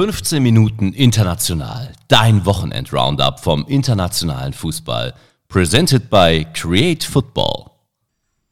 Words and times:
15 0.00 0.42
Minuten 0.42 0.94
international. 0.94 1.92
Dein 2.08 2.46
Wochenend-Roundup 2.46 3.38
vom 3.38 3.66
internationalen 3.68 4.54
Fußball. 4.54 5.12
Presented 5.46 6.08
by 6.08 6.46
Create 6.54 7.04
Football. 7.04 7.66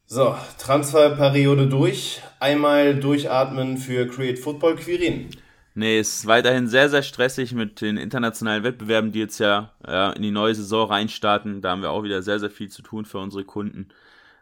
So, 0.05 0.37
Transferperiode 0.59 1.67
durch. 1.67 2.21
Einmal 2.39 3.01
durchatmen 3.01 3.79
für 3.79 4.07
Create 4.09 4.39
Football 4.39 4.77
Quirin. 4.77 5.31
Nee, 5.75 6.01
es 6.01 6.17
ist 6.17 6.27
weiterhin 6.27 6.69
sehr, 6.69 6.91
sehr 6.91 7.03
stressig 7.03 7.55
mit 7.55 7.81
den 7.81 7.97
internationalen 7.97 8.63
Wettbewerben, 8.63 9.13
die 9.13 9.21
jetzt 9.21 9.39
ja, 9.41 9.73
ja 9.87 10.11
in 10.11 10.21
die 10.21 10.31
neue 10.31 10.55
Saison 10.55 10.91
reinstarten. 10.91 11.63
Da 11.63 11.71
haben 11.71 11.81
wir 11.81 11.93
auch 11.93 12.03
wieder 12.03 12.21
sehr, 12.21 12.41
sehr 12.41 12.51
viel 12.51 12.69
zu 12.69 12.83
tun 12.83 13.07
für 13.07 13.21
unsere 13.21 13.45
Kunden. 13.45 13.89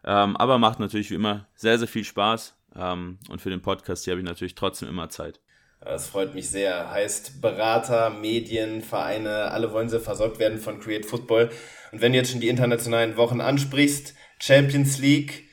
Ähm, 0.02 0.36
aber 0.36 0.58
macht 0.58 0.80
natürlich 0.80 1.12
wie 1.12 1.14
immer 1.14 1.46
sehr, 1.54 1.78
sehr 1.78 1.86
viel 1.86 2.02
Spaß. 2.02 2.56
Ähm, 2.74 3.18
und 3.28 3.40
für 3.40 3.50
den 3.50 3.62
Podcast 3.62 4.02
hier 4.02 4.10
habe 4.14 4.22
ich 4.22 4.26
natürlich 4.26 4.56
trotzdem 4.56 4.88
immer 4.88 5.08
Zeit. 5.08 5.38
Das 5.88 6.08
freut 6.08 6.34
mich 6.34 6.50
sehr. 6.50 6.90
Heißt 6.90 7.40
Berater, 7.40 8.10
Medien, 8.10 8.82
Vereine, 8.82 9.52
alle 9.52 9.72
wollen 9.72 9.88
sie 9.88 10.00
versorgt 10.00 10.40
werden 10.40 10.58
von 10.58 10.80
Create 10.80 11.06
Football. 11.06 11.48
Und 11.92 12.00
wenn 12.00 12.10
du 12.10 12.18
jetzt 12.18 12.32
schon 12.32 12.40
die 12.40 12.48
internationalen 12.48 13.16
Wochen 13.16 13.40
ansprichst, 13.40 14.14
Champions 14.40 14.98
League, 14.98 15.44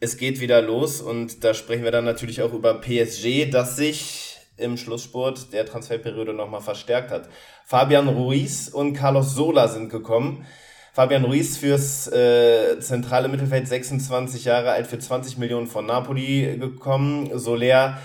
es 0.00 0.16
geht 0.16 0.40
wieder 0.40 0.62
los 0.62 1.02
und 1.02 1.44
da 1.44 1.52
sprechen 1.52 1.84
wir 1.84 1.90
dann 1.90 2.06
natürlich 2.06 2.40
auch 2.40 2.54
über 2.54 2.80
PSG, 2.80 3.50
das 3.50 3.76
sich 3.76 4.38
im 4.56 4.78
Schlusssport 4.78 5.52
der 5.52 5.66
Transferperiode 5.66 6.32
nochmal 6.32 6.62
verstärkt 6.62 7.10
hat. 7.10 7.28
Fabian 7.66 8.08
Ruiz 8.08 8.68
und 8.68 8.94
Carlos 8.94 9.34
Sola 9.34 9.68
sind 9.68 9.90
gekommen. 9.90 10.46
Fabian 10.94 11.24
Ruiz 11.24 11.58
fürs 11.58 12.10
äh, 12.10 12.80
zentrale 12.80 13.28
Mittelfeld, 13.28 13.68
26 13.68 14.46
Jahre 14.46 14.70
alt, 14.70 14.86
für 14.86 14.98
20 14.98 15.36
Millionen 15.36 15.66
von 15.66 15.84
Napoli 15.84 16.56
gekommen. 16.58 17.38
Soler 17.38 17.98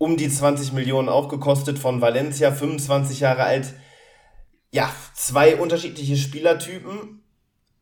um 0.00 0.16
die 0.16 0.30
20 0.30 0.72
Millionen 0.72 1.10
auch 1.10 1.28
gekostet 1.28 1.78
von 1.78 2.00
Valencia, 2.00 2.52
25 2.52 3.20
Jahre 3.20 3.44
alt. 3.44 3.74
Ja, 4.70 4.90
zwei 5.14 5.56
unterschiedliche 5.56 6.16
Spielertypen 6.16 7.22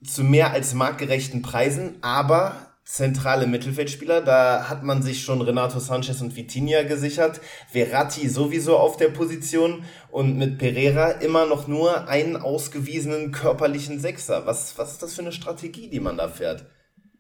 zu 0.03 0.25
mehr 0.25 0.51
als 0.51 0.75
marktgerechten 0.75 1.43
Preisen, 1.43 1.95
aber 2.03 2.57
zentrale 2.85 3.47
Mittelfeldspieler. 3.47 4.21
Da 4.21 4.69
hat 4.69 4.83
man 4.83 5.01
sich 5.01 5.23
schon 5.23 5.41
Renato 5.41 5.79
Sanchez 5.79 6.21
und 6.21 6.35
Vitinha 6.35 6.83
gesichert. 6.83 7.41
Verratti 7.71 8.29
sowieso 8.29 8.79
auf 8.79 8.97
der 8.97 9.11
Position 9.11 9.85
und 10.11 10.37
mit 10.37 10.59
Pereira 10.59 11.13
immer 11.13 11.47
noch 11.47 11.69
nur 11.69 12.09
einen 12.09 12.37
ausgewiesenen 12.37 13.31
körperlichen 13.31 14.01
Sechser. 14.01 14.45
Was, 14.45 14.77
was 14.77 14.91
ist 14.91 15.03
das 15.05 15.15
für 15.15 15.23
eine 15.23 15.33
Strategie, 15.33 15.89
die 15.89 16.01
man 16.01 16.17
da 16.17 16.27
fährt? 16.27 16.67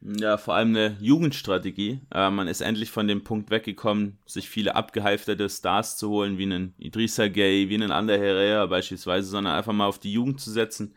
Ja, 0.00 0.36
vor 0.36 0.54
allem 0.54 0.77
eine 0.77 0.96
Jugendstrategie. 1.00 2.00
Äh, 2.14 2.30
man 2.30 2.46
ist 2.46 2.60
endlich 2.60 2.91
von 2.91 3.08
dem 3.08 3.24
Punkt 3.24 3.50
weggekommen, 3.50 4.18
sich 4.27 4.48
viele 4.48 4.77
abgehalfterte 4.77 5.48
Stars 5.48 5.96
zu 5.96 6.08
holen, 6.10 6.38
wie 6.38 6.44
einen 6.44 6.74
Idrissa 6.78 7.28
Gay, 7.28 7.68
wie 7.68 7.74
einen 7.74 7.90
Ander 7.90 8.16
Herrera 8.16 8.66
beispielsweise, 8.66 9.28
sondern 9.28 9.56
einfach 9.56 9.72
mal 9.72 9.86
auf 9.86 9.98
die 9.98 10.12
Jugend 10.12 10.40
zu 10.40 10.50
setzen 10.50 10.94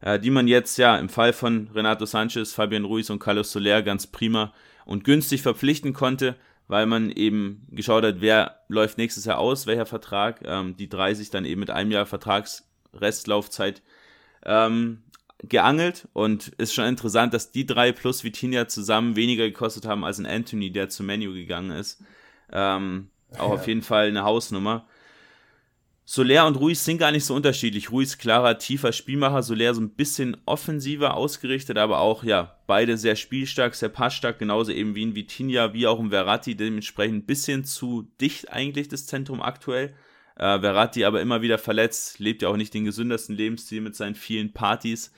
äh, 0.00 0.18
die 0.18 0.30
man 0.30 0.48
jetzt 0.48 0.78
ja 0.78 0.96
im 0.96 1.08
Fall 1.08 1.32
von 1.32 1.68
Renato 1.74 2.06
Sanchez, 2.06 2.52
Fabian 2.52 2.84
Ruiz 2.84 3.10
und 3.10 3.18
Carlos 3.18 3.52
Soler 3.52 3.82
ganz 3.82 4.06
prima 4.06 4.52
und 4.84 5.04
günstig 5.04 5.42
verpflichten 5.42 5.92
konnte, 5.92 6.36
weil 6.66 6.86
man 6.86 7.10
eben 7.10 7.66
geschaut 7.70 8.04
hat, 8.04 8.20
wer 8.20 8.60
läuft 8.68 8.98
nächstes 8.98 9.24
Jahr 9.24 9.38
aus, 9.38 9.66
welcher 9.66 9.86
Vertrag. 9.86 10.40
Ähm, 10.44 10.76
die 10.76 10.88
drei 10.88 11.14
sich 11.14 11.30
dann 11.30 11.44
eben 11.44 11.60
mit 11.60 11.70
einem 11.70 11.90
Jahr 11.90 12.06
Vertragsrestlaufzeit 12.06 13.82
ähm, 14.44 15.02
geangelt 15.42 16.08
und 16.12 16.48
ist 16.58 16.74
schon 16.74 16.86
interessant, 16.86 17.32
dass 17.32 17.52
die 17.52 17.66
drei 17.66 17.92
plus 17.92 18.24
Vitinha 18.24 18.66
zusammen 18.68 19.16
weniger 19.16 19.46
gekostet 19.46 19.86
haben 19.86 20.04
als 20.04 20.18
ein 20.18 20.26
Anthony, 20.26 20.70
der 20.72 20.88
zu 20.88 21.02
Menu 21.02 21.32
gegangen 21.32 21.70
ist. 21.70 22.02
Ähm, 22.52 23.08
auch 23.32 23.48
ja. 23.48 23.54
auf 23.54 23.66
jeden 23.66 23.82
Fall 23.82 24.08
eine 24.08 24.24
Hausnummer. 24.24 24.86
Soler 26.10 26.46
und 26.46 26.56
Ruiz 26.56 26.86
sind 26.86 26.96
gar 26.96 27.12
nicht 27.12 27.26
so 27.26 27.34
unterschiedlich. 27.34 27.92
Ruiz 27.92 28.16
klarer, 28.16 28.56
tiefer 28.56 28.92
Spielmacher, 28.92 29.42
Soler 29.42 29.74
so 29.74 29.82
ein 29.82 29.90
bisschen 29.90 30.38
offensiver 30.46 31.14
ausgerichtet, 31.14 31.76
aber 31.76 31.98
auch, 31.98 32.24
ja, 32.24 32.56
beide 32.66 32.96
sehr 32.96 33.14
spielstark, 33.14 33.74
sehr 33.74 33.90
passstark, 33.90 34.38
genauso 34.38 34.72
eben 34.72 34.94
wie 34.94 35.04
ein 35.04 35.14
Vitinha, 35.14 35.74
wie 35.74 35.86
auch 35.86 36.00
ein 36.00 36.08
Verratti, 36.08 36.56
dementsprechend 36.56 37.16
ein 37.16 37.26
bisschen 37.26 37.64
zu 37.64 38.10
dicht 38.22 38.50
eigentlich 38.50 38.88
das 38.88 39.04
Zentrum 39.04 39.42
aktuell. 39.42 39.94
Äh, 40.36 40.58
Verratti 40.60 41.04
aber 41.04 41.20
immer 41.20 41.42
wieder 41.42 41.58
verletzt, 41.58 42.20
lebt 42.20 42.40
ja 42.40 42.48
auch 42.48 42.56
nicht 42.56 42.72
den 42.72 42.86
gesündesten 42.86 43.36
Lebensstil 43.36 43.82
mit 43.82 43.94
seinen 43.94 44.14
vielen 44.14 44.54
Partys. 44.54 45.12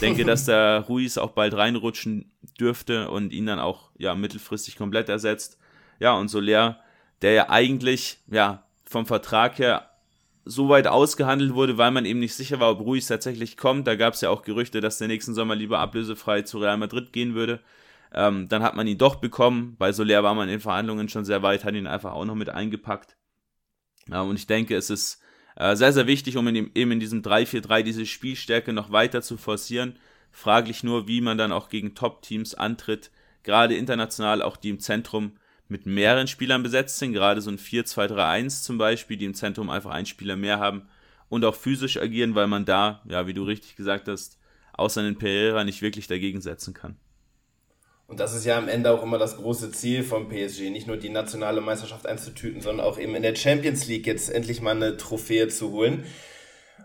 Denke, 0.00 0.24
dass 0.26 0.44
der 0.46 0.80
Ruiz 0.88 1.18
auch 1.18 1.32
bald 1.32 1.54
reinrutschen 1.54 2.32
dürfte 2.58 3.10
und 3.10 3.32
ihn 3.32 3.46
dann 3.46 3.58
auch, 3.58 3.90
ja, 3.96 4.14
mittelfristig 4.14 4.76
komplett 4.76 5.08
ersetzt. 5.08 5.58
Ja, 6.00 6.14
und 6.14 6.28
Soler, 6.28 6.80
der 7.22 7.32
ja 7.32 7.50
eigentlich, 7.50 8.18
ja, 8.26 8.64
vom 8.84 9.06
Vertrag 9.06 9.58
her 9.58 9.90
so 10.44 10.68
weit 10.68 10.86
ausgehandelt 10.86 11.54
wurde, 11.54 11.78
weil 11.78 11.90
man 11.90 12.04
eben 12.04 12.20
nicht 12.20 12.34
sicher 12.34 12.60
war, 12.60 12.70
ob 12.70 12.80
Ruiz 12.80 13.06
tatsächlich 13.06 13.56
kommt. 13.56 13.86
Da 13.86 13.94
gab 13.94 14.14
es 14.14 14.20
ja 14.20 14.30
auch 14.30 14.42
Gerüchte, 14.42 14.80
dass 14.80 14.98
der 14.98 15.08
nächsten 15.08 15.34
Sommer 15.34 15.54
lieber 15.54 15.78
ablösefrei 15.78 16.42
zu 16.42 16.58
Real 16.58 16.76
Madrid 16.76 17.12
gehen 17.12 17.34
würde. 17.34 17.60
Ähm, 18.12 18.48
dann 18.48 18.62
hat 18.62 18.76
man 18.76 18.86
ihn 18.86 18.98
doch 18.98 19.16
bekommen. 19.16 19.76
Bei 19.78 19.92
Soler 19.92 20.22
war 20.22 20.34
man 20.34 20.48
in 20.48 20.60
Verhandlungen 20.60 21.08
schon 21.08 21.24
sehr 21.24 21.42
weit, 21.42 21.64
hat 21.64 21.74
ihn 21.74 21.86
einfach 21.86 22.12
auch 22.12 22.24
noch 22.24 22.34
mit 22.34 22.50
eingepackt. 22.50 23.16
Ja, 24.08 24.20
und 24.20 24.36
ich 24.36 24.46
denke, 24.46 24.76
es 24.76 24.90
ist 24.90 25.20
sehr, 25.56 25.92
sehr 25.92 26.06
wichtig, 26.06 26.36
um 26.36 26.48
in 26.48 26.54
dem, 26.54 26.70
eben 26.74 26.92
in 26.92 27.00
diesem 27.00 27.22
3-4-3 27.22 27.82
diese 27.82 28.06
Spielstärke 28.06 28.72
noch 28.72 28.90
weiter 28.90 29.22
zu 29.22 29.36
forcieren. 29.36 29.96
Fraglich 30.32 30.82
nur, 30.82 31.06
wie 31.06 31.20
man 31.20 31.38
dann 31.38 31.52
auch 31.52 31.68
gegen 31.68 31.94
Top-Teams 31.94 32.54
antritt, 32.54 33.10
gerade 33.44 33.76
international, 33.76 34.42
auch 34.42 34.56
die 34.56 34.70
im 34.70 34.80
Zentrum 34.80 35.32
mit 35.68 35.86
mehreren 35.86 36.26
Spielern 36.26 36.62
besetzt 36.62 36.98
sind, 36.98 37.12
gerade 37.12 37.40
so 37.40 37.50
ein 37.50 37.58
4-2-3-1 37.58 38.64
zum 38.64 38.78
Beispiel, 38.78 39.16
die 39.16 39.24
im 39.26 39.34
Zentrum 39.34 39.70
einfach 39.70 39.90
einen 39.90 40.06
Spieler 40.06 40.36
mehr 40.36 40.58
haben 40.58 40.88
und 41.28 41.44
auch 41.44 41.54
physisch 41.54 41.96
agieren, 41.96 42.34
weil 42.34 42.48
man 42.48 42.64
da, 42.64 43.00
ja, 43.08 43.26
wie 43.26 43.34
du 43.34 43.44
richtig 43.44 43.76
gesagt 43.76 44.08
hast, 44.08 44.38
außer 44.72 45.02
den 45.02 45.18
Pereira 45.18 45.64
nicht 45.64 45.82
wirklich 45.82 46.06
dagegen 46.06 46.40
setzen 46.40 46.74
kann. 46.74 46.96
Und 48.06 48.20
das 48.20 48.34
ist 48.34 48.44
ja 48.44 48.58
am 48.58 48.68
Ende 48.68 48.90
auch 48.90 49.02
immer 49.02 49.18
das 49.18 49.36
große 49.36 49.72
Ziel 49.72 50.02
vom 50.02 50.28
PSG, 50.28 50.70
nicht 50.70 50.86
nur 50.86 50.98
die 50.98 51.08
nationale 51.08 51.60
Meisterschaft 51.60 52.06
einzutüten, 52.06 52.60
sondern 52.60 52.86
auch 52.86 52.98
eben 52.98 53.14
in 53.14 53.22
der 53.22 53.34
Champions 53.34 53.86
League 53.86 54.06
jetzt 54.06 54.30
endlich 54.30 54.60
mal 54.60 54.72
eine 54.72 54.96
Trophäe 54.96 55.48
zu 55.48 55.72
holen. 55.72 56.04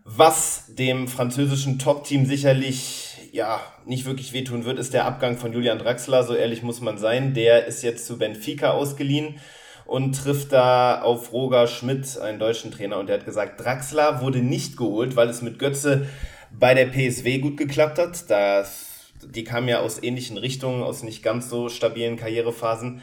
Was 0.05 0.65
dem 0.69 1.07
französischen 1.07 1.77
Top-Team 1.77 2.25
sicherlich 2.25 3.09
ja, 3.31 3.61
nicht 3.85 4.05
wirklich 4.05 4.33
wehtun 4.33 4.65
wird, 4.65 4.79
ist 4.79 4.93
der 4.93 5.05
Abgang 5.05 5.37
von 5.37 5.53
Julian 5.53 5.77
Draxler, 5.77 6.23
so 6.23 6.33
ehrlich 6.33 6.63
muss 6.63 6.81
man 6.81 6.97
sein. 6.97 7.33
Der 7.33 7.65
ist 7.65 7.83
jetzt 7.83 8.05
zu 8.07 8.17
Benfica 8.17 8.71
ausgeliehen 8.71 9.39
und 9.85 10.13
trifft 10.13 10.51
da 10.51 11.01
auf 11.01 11.33
Roger 11.33 11.67
Schmidt, 11.67 12.17
einen 12.19 12.39
deutschen 12.39 12.71
Trainer, 12.71 12.97
und 12.97 13.07
der 13.07 13.17
hat 13.17 13.25
gesagt, 13.25 13.59
Draxler 13.59 14.21
wurde 14.21 14.39
nicht 14.39 14.77
geholt, 14.77 15.15
weil 15.15 15.29
es 15.29 15.41
mit 15.41 15.59
Götze 15.59 16.07
bei 16.51 16.73
der 16.73 16.85
PSW 16.85 17.39
gut 17.39 17.57
geklappt 17.57 17.99
hat. 17.99 18.29
Das, 18.29 18.88
die 19.23 19.43
kamen 19.43 19.67
ja 19.67 19.79
aus 19.79 20.01
ähnlichen 20.01 20.37
Richtungen, 20.37 20.83
aus 20.83 21.03
nicht 21.03 21.23
ganz 21.23 21.49
so 21.49 21.69
stabilen 21.69 22.17
Karrierephasen. 22.17 23.01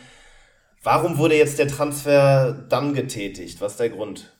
Warum 0.83 1.19
wurde 1.19 1.37
jetzt 1.37 1.59
der 1.59 1.69
Transfer 1.69 2.53
dann 2.69 2.95
getätigt? 2.95 3.61
Was 3.61 3.73
ist 3.73 3.81
der 3.81 3.91
Grund? 3.91 4.33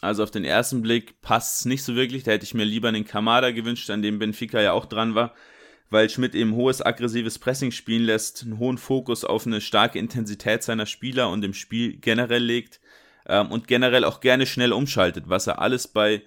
Also 0.00 0.22
auf 0.22 0.30
den 0.30 0.44
ersten 0.44 0.82
Blick 0.82 1.20
passt 1.22 1.60
es 1.60 1.64
nicht 1.64 1.82
so 1.82 1.94
wirklich. 1.94 2.24
Da 2.24 2.32
hätte 2.32 2.44
ich 2.44 2.54
mir 2.54 2.64
lieber 2.64 2.88
einen 2.88 3.06
Kamada 3.06 3.52
gewünscht, 3.52 3.88
an 3.90 4.02
dem 4.02 4.18
Benfica 4.18 4.60
ja 4.60 4.72
auch 4.72 4.84
dran 4.84 5.14
war, 5.14 5.32
weil 5.88 6.10
Schmidt 6.10 6.34
eben 6.34 6.54
hohes 6.54 6.82
aggressives 6.82 7.38
Pressing 7.38 7.70
spielen 7.70 8.04
lässt, 8.04 8.42
einen 8.42 8.58
hohen 8.58 8.76
Fokus 8.76 9.24
auf 9.24 9.46
eine 9.46 9.60
starke 9.60 9.98
Intensität 9.98 10.62
seiner 10.62 10.86
Spieler 10.86 11.30
und 11.30 11.44
im 11.44 11.54
Spiel 11.54 11.96
generell 11.96 12.42
legt 12.42 12.80
ähm, 13.26 13.50
und 13.50 13.66
generell 13.66 14.04
auch 14.04 14.20
gerne 14.20 14.46
schnell 14.46 14.72
umschaltet, 14.72 15.24
was 15.28 15.46
er 15.46 15.58
alles 15.60 15.88
bei 15.88 16.22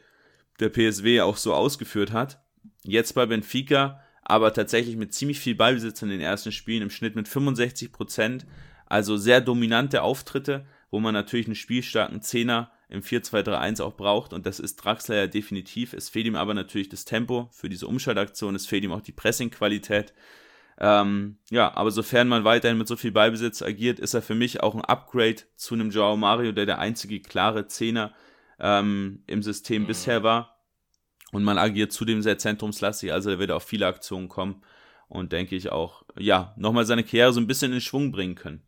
der 0.59 0.69
PSW 0.69 1.21
auch 1.21 1.37
so 1.37 1.53
ausgeführt 1.53 2.11
hat. 2.11 2.41
Jetzt 2.83 3.13
bei 3.13 3.25
Benfica, 3.25 4.01
aber 4.29 4.53
tatsächlich 4.53 4.97
mit 4.97 5.13
ziemlich 5.13 5.39
viel 5.39 5.55
Ballbesitz 5.55 6.01
in 6.01 6.09
den 6.09 6.19
ersten 6.19 6.51
Spielen, 6.51 6.83
im 6.83 6.89
Schnitt 6.89 7.15
mit 7.15 7.29
65 7.29 7.93
Prozent, 7.93 8.45
also 8.85 9.15
sehr 9.15 9.39
dominante 9.39 10.01
Auftritte, 10.01 10.65
wo 10.91 10.99
man 10.99 11.13
natürlich 11.13 11.45
einen 11.45 11.55
spielstarken 11.55 12.21
Zehner 12.21 12.69
im 12.89 13.01
4-2-3-1 13.01 13.81
auch 13.81 13.95
braucht 13.95 14.33
und 14.33 14.45
das 14.45 14.59
ist 14.59 14.75
Draxler 14.77 15.15
ja 15.15 15.27
definitiv. 15.27 15.93
Es 15.93 16.09
fehlt 16.09 16.25
ihm 16.25 16.35
aber 16.35 16.53
natürlich 16.53 16.89
das 16.89 17.05
Tempo 17.05 17.47
für 17.53 17.69
diese 17.69 17.87
Umschaltaktion, 17.87 18.53
es 18.53 18.67
fehlt 18.67 18.83
ihm 18.83 18.91
auch 18.91 19.01
die 19.01 19.13
Pressingqualität. 19.13 20.13
Ähm, 20.77 21.37
ja, 21.49 21.73
aber 21.75 21.91
sofern 21.91 22.27
man 22.27 22.43
weiterhin 22.43 22.77
mit 22.77 22.89
so 22.89 22.97
viel 22.97 23.13
Ballbesitz 23.13 23.61
agiert, 23.61 23.97
ist 23.97 24.13
er 24.13 24.21
für 24.21 24.35
mich 24.35 24.61
auch 24.61 24.75
ein 24.75 24.81
Upgrade 24.81 25.43
zu 25.55 25.73
einem 25.73 25.89
Joao 25.89 26.17
Mario, 26.17 26.51
der 26.51 26.65
der 26.65 26.79
einzige 26.79 27.21
klare 27.21 27.67
Zehner 27.67 28.13
ähm, 28.59 29.23
im 29.25 29.41
System 29.41 29.83
mhm. 29.83 29.87
bisher 29.87 30.23
war. 30.23 30.56
Und 31.31 31.43
man 31.43 31.57
agiert 31.57 31.91
zudem 31.91 32.21
sehr 32.21 32.37
zentrumslastig, 32.37 33.11
also 33.11 33.29
er 33.29 33.39
wird 33.39 33.51
auf 33.51 33.63
viele 33.63 33.87
Aktionen 33.87 34.29
kommen 34.29 34.63
und 35.09 35.33
denke 35.33 35.55
ich 35.55 35.71
auch, 35.71 36.03
ja, 36.17 36.53
nochmal 36.57 36.85
seine 36.85 37.03
Karriere 37.03 37.33
so 37.33 37.41
ein 37.41 37.47
bisschen 37.47 37.73
in 37.73 37.81
Schwung 37.81 38.11
bringen 38.11 38.35
können 38.35 38.67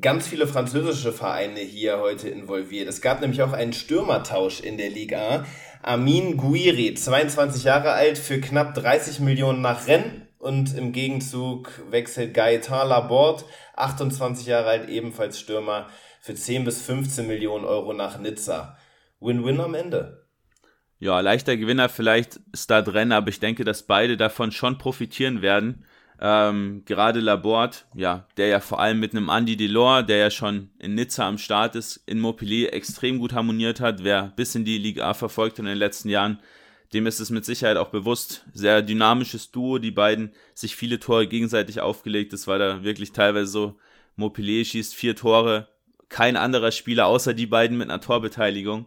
ganz 0.00 0.26
viele 0.26 0.46
französische 0.46 1.12
Vereine 1.12 1.60
hier 1.60 1.98
heute 2.00 2.28
involviert. 2.28 2.88
Es 2.88 3.00
gab 3.00 3.20
nämlich 3.20 3.42
auch 3.42 3.52
einen 3.52 3.72
Stürmertausch 3.72 4.60
in 4.60 4.78
der 4.78 4.90
Liga. 4.90 5.44
Amin 5.82 6.36
Gouiri, 6.36 6.94
22 6.94 7.64
Jahre 7.64 7.92
alt, 7.92 8.18
für 8.18 8.40
knapp 8.40 8.74
30 8.74 9.20
Millionen 9.20 9.60
nach 9.60 9.86
Rennes 9.86 10.22
und 10.38 10.76
im 10.76 10.92
Gegenzug 10.92 11.70
wechselt 11.90 12.34
Gaetan 12.34 12.88
Laborde, 12.88 13.44
28 13.76 14.46
Jahre 14.46 14.70
alt, 14.70 14.88
ebenfalls 14.88 15.38
Stürmer, 15.38 15.88
für 16.20 16.34
10 16.34 16.64
bis 16.64 16.82
15 16.82 17.26
Millionen 17.26 17.64
Euro 17.64 17.92
nach 17.92 18.18
Nizza. 18.18 18.76
Win-Win 19.20 19.60
am 19.60 19.74
Ende. 19.74 20.21
Ja, 21.02 21.18
leichter 21.18 21.56
Gewinner 21.56 21.88
vielleicht 21.88 22.38
ist 22.52 22.70
da 22.70 22.80
drin, 22.80 23.10
aber 23.10 23.28
ich 23.28 23.40
denke, 23.40 23.64
dass 23.64 23.82
beide 23.82 24.16
davon 24.16 24.52
schon 24.52 24.78
profitieren 24.78 25.42
werden. 25.42 25.84
Ähm, 26.20 26.84
gerade 26.86 27.18
Laborde, 27.18 27.78
ja, 27.92 28.28
der 28.36 28.46
ja 28.46 28.60
vor 28.60 28.78
allem 28.78 29.00
mit 29.00 29.10
einem 29.10 29.28
Andy 29.28 29.56
Delors, 29.56 30.06
der 30.06 30.18
ja 30.18 30.30
schon 30.30 30.70
in 30.78 30.94
Nizza 30.94 31.26
am 31.26 31.38
Start 31.38 31.74
ist, 31.74 31.96
in 32.06 32.20
Montpellier 32.20 32.72
extrem 32.72 33.18
gut 33.18 33.32
harmoniert 33.32 33.80
hat. 33.80 34.04
Wer 34.04 34.32
bis 34.36 34.54
in 34.54 34.64
die 34.64 34.78
Liga 34.78 35.10
A 35.10 35.14
verfolgt 35.14 35.58
in 35.58 35.64
den 35.64 35.76
letzten 35.76 36.08
Jahren, 36.08 36.38
dem 36.92 37.08
ist 37.08 37.18
es 37.18 37.30
mit 37.30 37.44
Sicherheit 37.44 37.78
auch 37.78 37.88
bewusst. 37.88 38.46
Sehr 38.52 38.80
dynamisches 38.80 39.50
Duo, 39.50 39.78
die 39.78 39.90
beiden 39.90 40.30
sich 40.54 40.76
viele 40.76 41.00
Tore 41.00 41.26
gegenseitig 41.26 41.80
aufgelegt. 41.80 42.32
Das 42.32 42.46
war 42.46 42.60
da 42.60 42.84
wirklich 42.84 43.10
teilweise 43.10 43.50
so. 43.50 43.76
Montpellier 44.14 44.64
schießt 44.64 44.94
vier 44.94 45.16
Tore, 45.16 45.66
kein 46.08 46.36
anderer 46.36 46.70
Spieler 46.70 47.06
außer 47.06 47.34
die 47.34 47.46
beiden 47.46 47.76
mit 47.76 47.90
einer 47.90 48.00
Torbeteiligung. 48.00 48.86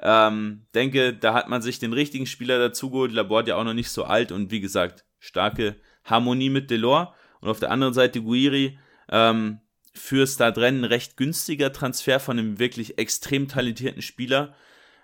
Ähm, 0.00 0.66
denke, 0.74 1.12
da 1.14 1.34
hat 1.34 1.48
man 1.48 1.62
sich 1.62 1.78
den 1.78 1.92
richtigen 1.92 2.26
Spieler 2.26 2.58
dazu 2.58 2.90
geholt. 2.90 3.12
Laborde 3.12 3.50
ja 3.50 3.56
auch 3.56 3.64
noch 3.64 3.74
nicht 3.74 3.90
so 3.90 4.04
alt 4.04 4.32
und 4.32 4.50
wie 4.50 4.60
gesagt, 4.60 5.04
starke 5.18 5.76
Harmonie 6.04 6.50
mit 6.50 6.70
Delors. 6.70 7.08
Und 7.40 7.48
auf 7.48 7.60
der 7.60 7.70
anderen 7.70 7.94
Seite 7.94 8.22
Guiri 8.22 8.78
ähm, 9.10 9.60
für 9.94 10.26
Stadrennen 10.26 10.84
recht 10.84 11.16
günstiger 11.16 11.72
Transfer 11.72 12.20
von 12.20 12.38
einem 12.38 12.58
wirklich 12.58 12.98
extrem 12.98 13.48
talentierten 13.48 14.02
Spieler. 14.02 14.54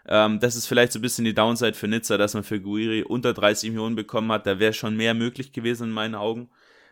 Ähm, 0.06 0.40
das 0.40 0.56
ist 0.56 0.66
vielleicht 0.66 0.92
so 0.92 0.98
ein 0.98 1.02
bisschen 1.02 1.24
die 1.24 1.34
Downside 1.34 1.74
für 1.74 1.88
Nizza, 1.88 2.18
dass 2.18 2.34
man 2.34 2.44
für 2.44 2.60
Guiri 2.60 3.02
unter 3.02 3.32
30 3.32 3.70
Millionen 3.70 3.96
bekommen 3.96 4.30
hat. 4.32 4.46
Da 4.46 4.58
wäre 4.58 4.72
schon 4.72 4.96
mehr 4.96 5.14
möglich 5.14 5.52
gewesen 5.52 5.88
in 5.88 5.90
meinen 5.90 6.14
Augen. 6.14 6.50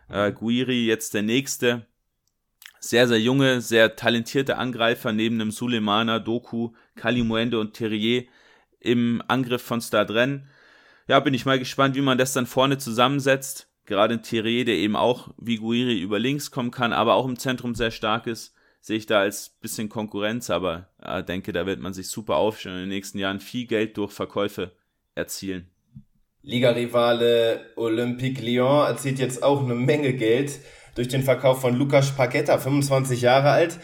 Äh, 0.08 0.32
Guiri 0.32 0.86
jetzt 0.86 1.14
der 1.14 1.22
nächste. 1.22 1.86
Sehr, 2.84 3.06
sehr 3.06 3.20
junge, 3.20 3.60
sehr 3.60 3.94
talentierte 3.94 4.58
Angreifer 4.58 5.12
neben 5.12 5.38
dem 5.38 5.52
Suleimana, 5.52 6.18
Doku, 6.18 6.72
Kalimuende 6.96 7.60
und 7.60 7.74
Terrier 7.74 8.24
im 8.80 9.22
Angriff 9.28 9.62
von 9.62 9.80
Stadren. 9.80 10.48
Ja, 11.06 11.20
bin 11.20 11.34
ich 11.34 11.46
mal 11.46 11.58
gespannt, 11.58 11.94
wie 11.94 12.00
man 12.00 12.18
das 12.18 12.32
dann 12.32 12.46
vorne 12.46 12.78
zusammensetzt. 12.78 13.68
Gerade 13.86 14.14
ein 14.14 14.22
Terrier, 14.22 14.64
der 14.64 14.74
eben 14.76 14.96
auch 14.96 15.28
wie 15.38 15.58
Guiri 15.58 16.00
über 16.00 16.18
links 16.18 16.50
kommen 16.50 16.70
kann, 16.72 16.92
aber 16.92 17.14
auch 17.14 17.26
im 17.26 17.38
Zentrum 17.38 17.74
sehr 17.74 17.90
stark 17.90 18.26
ist 18.26 18.54
sehe 18.82 18.96
ich 18.96 19.06
da 19.06 19.20
als 19.20 19.48
bisschen 19.60 19.88
Konkurrenz, 19.88 20.50
aber 20.50 20.88
äh, 21.00 21.22
denke, 21.22 21.52
da 21.52 21.64
wird 21.64 21.80
man 21.80 21.94
sich 21.94 22.08
super 22.08 22.36
aufstellen 22.36 22.76
und 22.76 22.82
in 22.82 22.88
den 22.90 22.96
nächsten 22.96 23.18
Jahren 23.18 23.40
viel 23.40 23.66
Geld 23.66 23.96
durch 23.96 24.12
Verkäufe 24.12 24.72
erzielen. 25.14 25.70
Liga-Rivale 26.42 27.70
Olympique 27.76 28.42
Lyon 28.42 28.86
erzielt 28.86 29.20
jetzt 29.20 29.44
auch 29.44 29.62
eine 29.62 29.76
Menge 29.76 30.14
Geld 30.14 30.58
durch 30.94 31.08
den 31.08 31.22
Verkauf 31.22 31.60
von 31.60 31.76
Lukas 31.76 32.14
Paqueta, 32.14 32.58
25 32.58 33.22
Jahre 33.22 33.50
alt, 33.50 33.78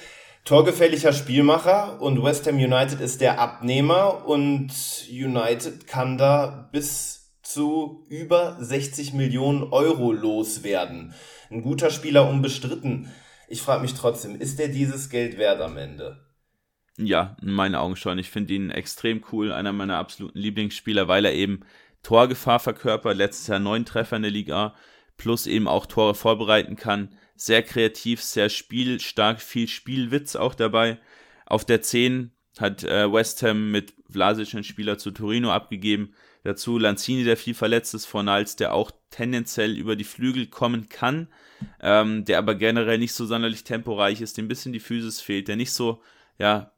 torgefälliger 0.44 1.12
Spielmacher 1.12 2.00
und 2.00 2.22
West 2.22 2.46
Ham 2.46 2.56
United 2.56 3.00
ist 3.00 3.20
der 3.20 3.38
Abnehmer 3.38 4.26
und 4.26 4.70
United 5.10 5.87
kann 5.87 6.19
da 6.19 6.69
bis 6.72 7.19
zu 7.43 8.05
über 8.08 8.56
60 8.60 9.14
Millionen 9.14 9.62
Euro 9.62 10.12
loswerden. 10.12 11.14
Ein 11.50 11.62
guter 11.62 11.90
Spieler 11.90 12.28
unbestritten. 12.28 13.10
Ich 13.49 13.62
frage 13.62 13.81
mich 13.82 13.94
trotzdem, 13.94 14.38
ist 14.38 14.58
der 14.58 14.69
dieses 14.69 15.08
Geld 15.08 15.38
wert 15.38 15.62
am 15.62 15.78
Ende? 15.78 16.28
Ja, 16.99 17.37
in 17.40 17.52
meinen 17.52 17.75
Augen 17.75 17.96
schon. 17.96 18.19
Ich 18.19 18.28
finde 18.28 18.55
ihn 18.55 18.70
extrem 18.70 19.25
cool, 19.32 19.52
einer 19.52 19.72
meiner 19.72 19.96
absoluten 19.96 20.38
Lieblingsspieler, 20.38 21.08
weil 21.08 21.25
er 21.25 21.32
eben 21.32 21.60
Torgefahr 22.02 22.58
verkörpert, 22.58 23.16
letztes 23.16 23.46
Jahr 23.46 23.60
neun 23.60 23.84
Treffer 23.84 24.16
in 24.16 24.22
der 24.22 24.31
Liga, 24.31 24.75
plus 25.19 25.47
eben 25.47 25.69
auch 25.69 25.85
Tore 25.85 26.15
vorbereiten 26.15 26.76
kann. 26.76 27.15
Sehr 27.37 27.62
kreativ, 27.62 28.23
sehr 28.23 28.49
spielstark, 28.49 29.43
viel 29.43 29.69
Spielwitz 29.69 30.35
auch 30.35 30.55
dabei. 30.55 30.99
Auf 31.44 31.65
der 31.65 31.82
10 31.82 32.32
hat 32.59 32.82
äh, 32.85 33.12
West 33.12 33.43
Ham 33.43 33.70
mit 33.70 33.94
Vlasic 34.11 34.55
einen 34.55 34.65
Spieler 34.65 34.97
zu 34.97 35.11
Torino 35.11 35.53
abgegeben. 35.53 36.15
Dazu 36.44 36.79
Lanzini, 36.79 37.25
der 37.25 37.37
viel 37.37 37.55
verletzt 37.55 37.94
ist, 37.94 38.06
Fornals, 38.06 38.56
der 38.56 38.73
auch 38.73 38.91
tendenziell 39.11 39.76
über 39.76 39.97
die 39.97 40.05
Flügel 40.05 40.47
kommen 40.47 40.88
kann, 40.88 41.29
ähm, 41.81 42.25
der 42.25 42.38
aber 42.38 42.55
generell 42.55 42.99
nicht 42.99 43.12
so 43.12 43.26
sonderlich 43.26 43.65
temporeich 43.65 44.20
ist, 44.20 44.37
dem 44.37 44.47
ein 44.47 44.49
bisschen 44.49 44.73
die 44.73 44.81
Physis 44.81 45.20
fehlt, 45.20 45.49
der 45.49 45.56
nicht 45.56 45.73
so 45.73 46.03
ja, 46.38 46.73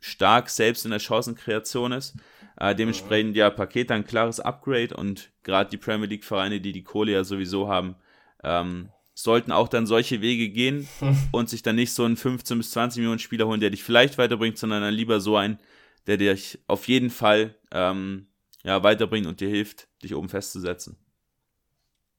stark 0.00 0.48
selbst 0.48 0.84
in 0.84 0.90
der 0.90 1.00
Chancenkreation 1.00 1.92
ist. 1.92 2.16
Äh, 2.60 2.74
dementsprechend 2.74 3.36
ja 3.36 3.48
Paket 3.48 3.90
ein 3.90 4.06
klares 4.06 4.38
Upgrade 4.38 4.94
und 4.94 5.32
gerade 5.42 5.70
die 5.70 5.78
Premier 5.78 6.06
League 6.06 6.24
Vereine, 6.24 6.60
die 6.60 6.72
die 6.72 6.84
Kohle 6.84 7.12
ja 7.12 7.24
sowieso 7.24 7.68
haben, 7.68 7.96
ähm, 8.44 8.90
sollten 9.14 9.50
auch 9.50 9.66
dann 9.66 9.86
solche 9.86 10.20
Wege 10.20 10.50
gehen 10.50 10.86
und 11.32 11.48
sich 11.48 11.62
dann 11.62 11.76
nicht 11.76 11.92
so 11.92 12.04
einen 12.04 12.18
15 12.18 12.58
bis 12.58 12.70
20 12.72 13.00
Millionen 13.00 13.18
Spieler 13.18 13.46
holen, 13.46 13.60
der 13.60 13.70
dich 13.70 13.82
vielleicht 13.82 14.18
weiterbringt, 14.18 14.58
sondern 14.58 14.82
dann 14.82 14.92
lieber 14.92 15.20
so 15.20 15.38
einen, 15.38 15.58
der 16.06 16.18
dich 16.18 16.58
auf 16.66 16.86
jeden 16.86 17.08
Fall 17.08 17.54
ähm, 17.72 18.26
ja, 18.62 18.82
weiterbringt 18.82 19.26
und 19.26 19.40
dir 19.40 19.48
hilft, 19.48 19.88
dich 20.02 20.14
oben 20.14 20.28
festzusetzen. 20.28 20.98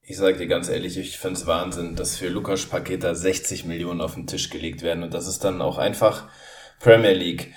Ich 0.01 0.17
sage 0.17 0.39
dir 0.39 0.47
ganz 0.47 0.69
ehrlich, 0.69 0.97
ich 0.97 1.19
finde 1.19 1.39
es 1.39 1.45
Wahnsinn, 1.45 1.95
dass 1.95 2.17
für 2.17 2.29
Lukas 2.29 2.65
Paketa 2.65 3.13
60 3.13 3.65
Millionen 3.65 4.01
auf 4.01 4.15
den 4.15 4.25
Tisch 4.25 4.49
gelegt 4.49 4.81
werden 4.81 5.03
und 5.03 5.13
das 5.13 5.27
ist 5.27 5.43
dann 5.43 5.61
auch 5.61 5.77
einfach 5.77 6.27
Premier 6.79 7.13
League. 7.13 7.53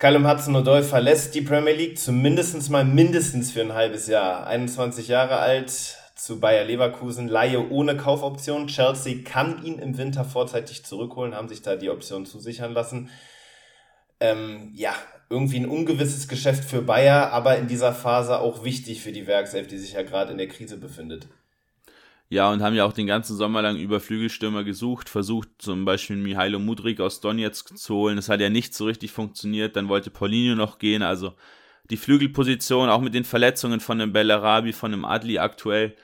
Callum 0.00 0.26
Hudson-Odoi 0.26 0.82
verlässt 0.82 1.34
die 1.34 1.42
Premier 1.42 1.74
League 1.74 1.98
zumindest 1.98 2.70
mal 2.70 2.86
mindestens 2.86 3.52
für 3.52 3.60
ein 3.60 3.74
halbes 3.74 4.06
Jahr. 4.06 4.46
21 4.46 5.08
Jahre 5.08 5.36
alt, 5.36 5.70
zu 6.14 6.40
Bayer 6.40 6.64
Leverkusen, 6.64 7.28
Laie 7.28 7.68
ohne 7.68 7.98
Kaufoption. 7.98 8.66
Chelsea 8.66 9.22
kann 9.22 9.62
ihn 9.62 9.78
im 9.78 9.98
Winter 9.98 10.24
vorzeitig 10.24 10.86
zurückholen, 10.86 11.34
haben 11.34 11.50
sich 11.50 11.60
da 11.60 11.76
die 11.76 11.90
Option 11.90 12.24
zusichern 12.24 12.72
lassen. 12.72 13.10
Ähm, 14.20 14.72
ja, 14.74 14.94
irgendwie 15.28 15.58
ein 15.58 15.68
ungewisses 15.68 16.28
Geschäft 16.28 16.64
für 16.64 16.80
Bayer, 16.80 17.30
aber 17.30 17.58
in 17.58 17.68
dieser 17.68 17.92
Phase 17.92 18.38
auch 18.38 18.64
wichtig 18.64 19.02
für 19.02 19.12
die 19.12 19.26
Werkself, 19.26 19.66
die 19.66 19.76
sich 19.76 19.92
ja 19.92 20.00
gerade 20.02 20.32
in 20.32 20.38
der 20.38 20.48
Krise 20.48 20.78
befindet. 20.78 21.28
Ja, 22.32 22.48
und 22.52 22.62
haben 22.62 22.76
ja 22.76 22.84
auch 22.84 22.92
den 22.92 23.08
ganzen 23.08 23.36
Sommer 23.36 23.60
lang 23.60 23.76
über 23.76 23.98
Flügelstürmer 23.98 24.62
gesucht, 24.62 25.08
versucht 25.08 25.48
zum 25.58 25.84
Beispiel 25.84 26.14
Mihailo 26.14 26.60
Mudrik 26.60 27.00
aus 27.00 27.20
Donetsk 27.20 27.76
zu 27.76 27.94
holen. 27.96 28.14
Das 28.14 28.28
hat 28.28 28.40
ja 28.40 28.48
nicht 28.48 28.72
so 28.72 28.84
richtig 28.84 29.10
funktioniert. 29.10 29.74
Dann 29.74 29.88
wollte 29.88 30.10
Paulinho 30.10 30.54
noch 30.54 30.78
gehen. 30.78 31.02
Also 31.02 31.34
die 31.90 31.96
Flügelposition, 31.96 32.88
auch 32.88 33.00
mit 33.00 33.14
den 33.14 33.24
Verletzungen 33.24 33.80
von 33.80 33.98
dem 33.98 34.12
Bellarabi, 34.12 34.72
von 34.72 34.92
dem 34.92 35.04
Adli 35.04 35.40
aktuell, 35.40 35.96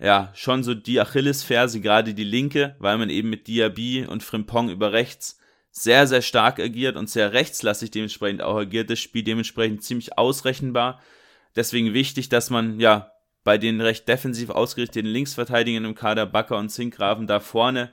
ja, 0.00 0.32
schon 0.34 0.62
so 0.64 0.74
die 0.74 1.00
Achillesferse, 1.00 1.82
gerade 1.82 2.14
die 2.14 2.24
linke, 2.24 2.76
weil 2.78 2.96
man 2.96 3.10
eben 3.10 3.28
mit 3.28 3.46
Diaby 3.46 4.06
und 4.06 4.22
Frimpong 4.22 4.70
über 4.70 4.92
rechts 4.92 5.38
sehr, 5.70 6.06
sehr 6.06 6.22
stark 6.22 6.60
agiert 6.60 6.96
und 6.96 7.10
sehr 7.10 7.34
rechtslastig 7.34 7.90
dementsprechend 7.90 8.40
auch 8.42 8.56
agiert. 8.56 8.88
Das 8.88 9.00
Spiel 9.00 9.22
dementsprechend 9.22 9.82
ziemlich 9.82 10.16
ausrechenbar. 10.16 11.00
Deswegen 11.56 11.92
wichtig, 11.92 12.30
dass 12.30 12.48
man 12.48 12.80
ja 12.80 13.10
bei 13.44 13.58
den 13.58 13.80
recht 13.80 14.08
defensiv 14.08 14.50
ausgerichteten 14.50 15.10
Linksverteidigern 15.10 15.84
im 15.84 15.94
Kader, 15.94 16.26
Bakker 16.26 16.56
und 16.56 16.70
Zinkgrafen, 16.70 17.26
da 17.26 17.40
vorne 17.40 17.92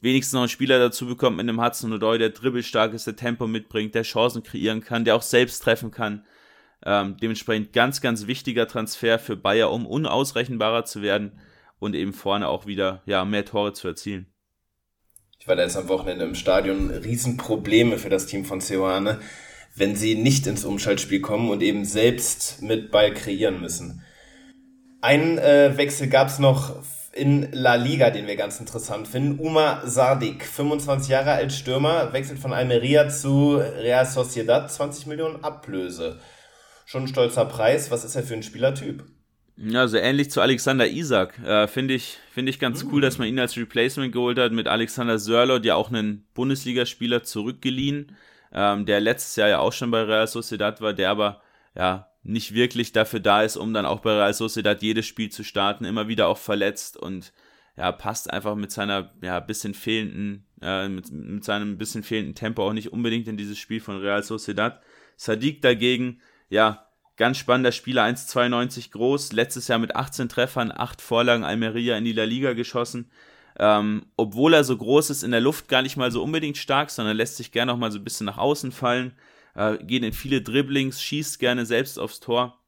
wenigstens 0.00 0.34
noch 0.34 0.42
einen 0.42 0.48
Spieler 0.48 0.78
dazu 0.78 1.06
bekommt 1.06 1.36
mit 1.36 1.48
einem 1.48 1.62
Hudson 1.62 1.92
Odoi, 1.92 2.18
der 2.18 2.30
dribbelstark 2.30 2.94
ist, 2.94 3.06
der 3.06 3.16
Tempo 3.16 3.46
mitbringt, 3.46 3.94
der 3.94 4.02
Chancen 4.02 4.42
kreieren 4.42 4.80
kann, 4.80 5.04
der 5.04 5.16
auch 5.16 5.22
selbst 5.22 5.60
treffen 5.60 5.90
kann. 5.90 6.24
Ähm, 6.84 7.16
dementsprechend 7.20 7.72
ganz, 7.72 8.00
ganz 8.00 8.26
wichtiger 8.26 8.68
Transfer 8.68 9.18
für 9.18 9.36
Bayer, 9.36 9.72
um 9.72 9.86
unausrechenbarer 9.86 10.84
zu 10.84 11.02
werden 11.02 11.40
und 11.78 11.94
eben 11.94 12.12
vorne 12.12 12.48
auch 12.48 12.66
wieder 12.66 13.02
ja, 13.06 13.24
mehr 13.24 13.44
Tore 13.44 13.72
zu 13.72 13.88
erzielen. 13.88 14.26
Ich 15.40 15.48
war 15.48 15.56
da 15.56 15.62
jetzt 15.62 15.76
am 15.76 15.88
Wochenende 15.88 16.24
im 16.24 16.34
Stadion. 16.34 16.90
Riesenprobleme 16.90 17.98
für 17.98 18.08
das 18.08 18.26
Team 18.26 18.44
von 18.44 18.60
Seoane, 18.60 19.20
wenn 19.74 19.96
sie 19.96 20.14
nicht 20.14 20.46
ins 20.46 20.64
Umschaltspiel 20.64 21.20
kommen 21.20 21.50
und 21.50 21.62
eben 21.62 21.84
selbst 21.84 22.62
mit 22.62 22.90
Ball 22.90 23.12
kreieren 23.14 23.60
müssen. 23.60 24.02
Einen 25.06 25.38
äh, 25.38 25.76
Wechsel 25.76 26.08
gab 26.08 26.26
es 26.26 26.40
noch 26.40 26.82
in 27.12 27.46
La 27.52 27.76
Liga, 27.76 28.10
den 28.10 28.26
wir 28.26 28.34
ganz 28.34 28.58
interessant 28.58 29.06
finden. 29.06 29.38
Uma 29.38 29.86
Sardik, 29.86 30.44
25 30.44 31.08
Jahre 31.08 31.30
alt, 31.30 31.52
Stürmer, 31.52 32.12
wechselt 32.12 32.40
von 32.40 32.52
Almeria 32.52 33.08
zu 33.08 33.54
Real 33.54 34.04
Sociedad, 34.04 34.68
20 34.68 35.06
Millionen 35.06 35.44
Ablöse. 35.44 36.18
Schon 36.86 37.04
ein 37.04 37.08
stolzer 37.08 37.44
Preis. 37.44 37.92
Was 37.92 38.04
ist 38.04 38.16
er 38.16 38.24
für 38.24 38.34
ein 38.34 38.42
Spielertyp? 38.42 39.04
Ja, 39.56 39.86
so 39.86 39.96
ähnlich 39.96 40.32
zu 40.32 40.40
Alexander 40.40 40.88
Isak. 40.88 41.38
Äh, 41.38 41.68
Finde 41.68 41.94
ich, 41.94 42.18
find 42.32 42.48
ich 42.48 42.58
ganz 42.58 42.82
mhm. 42.82 42.92
cool, 42.92 43.00
dass 43.00 43.18
man 43.18 43.28
ihn 43.28 43.38
als 43.38 43.56
Replacement 43.56 44.12
geholt 44.12 44.40
hat 44.40 44.50
mit 44.50 44.66
Alexander 44.66 45.20
Sörlot, 45.20 45.64
ja 45.64 45.76
auch 45.76 45.88
einen 45.88 46.26
Bundesligaspieler 46.34 47.22
zurückgeliehen, 47.22 48.16
ähm, 48.52 48.86
der 48.86 48.98
letztes 49.00 49.36
Jahr 49.36 49.50
ja 49.50 49.58
auch 49.60 49.72
schon 49.72 49.92
bei 49.92 50.02
Real 50.02 50.26
Sociedad 50.26 50.80
war, 50.80 50.94
der 50.94 51.10
aber 51.10 51.42
ja 51.76 52.08
nicht 52.26 52.54
wirklich 52.54 52.92
dafür 52.92 53.20
da 53.20 53.42
ist, 53.42 53.56
um 53.56 53.72
dann 53.72 53.86
auch 53.86 54.00
bei 54.00 54.12
Real 54.12 54.34
Sociedad 54.34 54.82
jedes 54.82 55.06
Spiel 55.06 55.30
zu 55.30 55.44
starten, 55.44 55.84
immer 55.84 56.08
wieder 56.08 56.28
auch 56.28 56.38
verletzt 56.38 56.96
und 56.96 57.32
ja, 57.76 57.92
passt 57.92 58.30
einfach 58.30 58.54
mit 58.54 58.72
seiner 58.72 59.12
ja 59.22 59.38
bisschen 59.40 59.74
fehlenden, 59.74 60.46
äh, 60.62 60.88
mit, 60.88 61.10
mit 61.12 61.44
seinem 61.44 61.78
bisschen 61.78 62.02
fehlenden 62.02 62.34
Tempo 62.34 62.66
auch 62.66 62.72
nicht 62.72 62.92
unbedingt 62.92 63.28
in 63.28 63.36
dieses 63.36 63.58
Spiel 63.58 63.80
von 63.80 63.98
Real 63.98 64.22
Sociedad. 64.22 64.82
Sadiq 65.16 65.62
dagegen, 65.62 66.20
ja, 66.48 66.86
Ganz 67.16 67.38
spannender 67.38 67.72
Spieler, 67.72 68.04
1,92 68.04 68.90
groß, 68.90 69.32
letztes 69.32 69.68
Jahr 69.68 69.78
mit 69.78 69.96
18 69.96 70.28
Treffern, 70.28 70.70
8 70.70 71.00
Vorlagen 71.00 71.44
Almeria 71.44 71.96
in 71.96 72.04
die 72.04 72.12
La 72.12 72.24
Liga 72.24 72.52
geschossen. 72.52 73.10
Ähm, 73.58 74.04
obwohl 74.18 74.52
er 74.52 74.64
so 74.64 74.76
groß 74.76 75.08
ist, 75.08 75.22
in 75.22 75.30
der 75.30 75.40
Luft 75.40 75.68
gar 75.68 75.80
nicht 75.80 75.96
mal 75.96 76.12
so 76.12 76.22
unbedingt 76.22 76.58
stark, 76.58 76.90
sondern 76.90 77.16
lässt 77.16 77.38
sich 77.38 77.52
gerne 77.52 77.72
auch 77.72 77.78
mal 77.78 77.90
so 77.90 77.98
ein 77.98 78.04
bisschen 78.04 78.26
nach 78.26 78.36
außen 78.36 78.70
fallen. 78.70 79.14
Äh, 79.56 79.78
geht 79.78 80.04
in 80.04 80.12
viele 80.12 80.42
Dribblings, 80.42 81.02
schießt 81.02 81.38
gerne 81.38 81.66
selbst 81.66 81.98
aufs 81.98 82.20
Tor. 82.20 82.60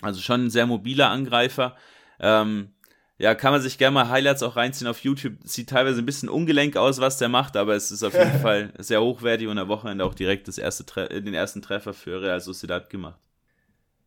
Also 0.00 0.20
schon 0.20 0.46
ein 0.46 0.50
sehr 0.50 0.66
mobiler 0.66 1.10
Angreifer. 1.10 1.76
Ähm, 2.20 2.70
ja, 3.18 3.34
kann 3.34 3.52
man 3.52 3.62
sich 3.62 3.78
gerne 3.78 3.94
mal 3.94 4.08
Highlights 4.08 4.42
auch 4.42 4.56
reinziehen 4.56 4.88
auf 4.88 5.00
YouTube. 5.00 5.34
Sieht 5.44 5.70
teilweise 5.70 6.00
ein 6.00 6.06
bisschen 6.06 6.28
ungelenk 6.28 6.76
aus, 6.76 7.00
was 7.00 7.18
der 7.18 7.28
macht, 7.28 7.56
aber 7.56 7.74
es 7.74 7.90
ist 7.90 8.02
auf 8.02 8.14
jeden 8.14 8.38
Fall 8.42 8.72
sehr 8.78 9.02
hochwertig 9.02 9.48
und 9.48 9.58
am 9.58 9.68
Wochenende 9.68 10.04
auch 10.04 10.14
direkt 10.14 10.48
das 10.48 10.58
erste 10.58 10.84
den 11.08 11.34
ersten 11.34 11.62
Treffer 11.62 11.94
für 11.94 12.20
Real 12.22 12.40
Sociedad 12.40 12.90
gemacht. 12.90 13.18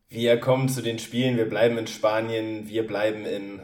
Wir 0.09 0.39
kommen 0.39 0.69
zu 0.69 0.81
den 0.81 0.99
Spielen, 0.99 1.37
wir 1.37 1.49
bleiben 1.49 1.77
in 1.77 1.87
Spanien, 1.87 2.67
wir 2.69 2.87
bleiben 2.87 3.25
in 3.25 3.61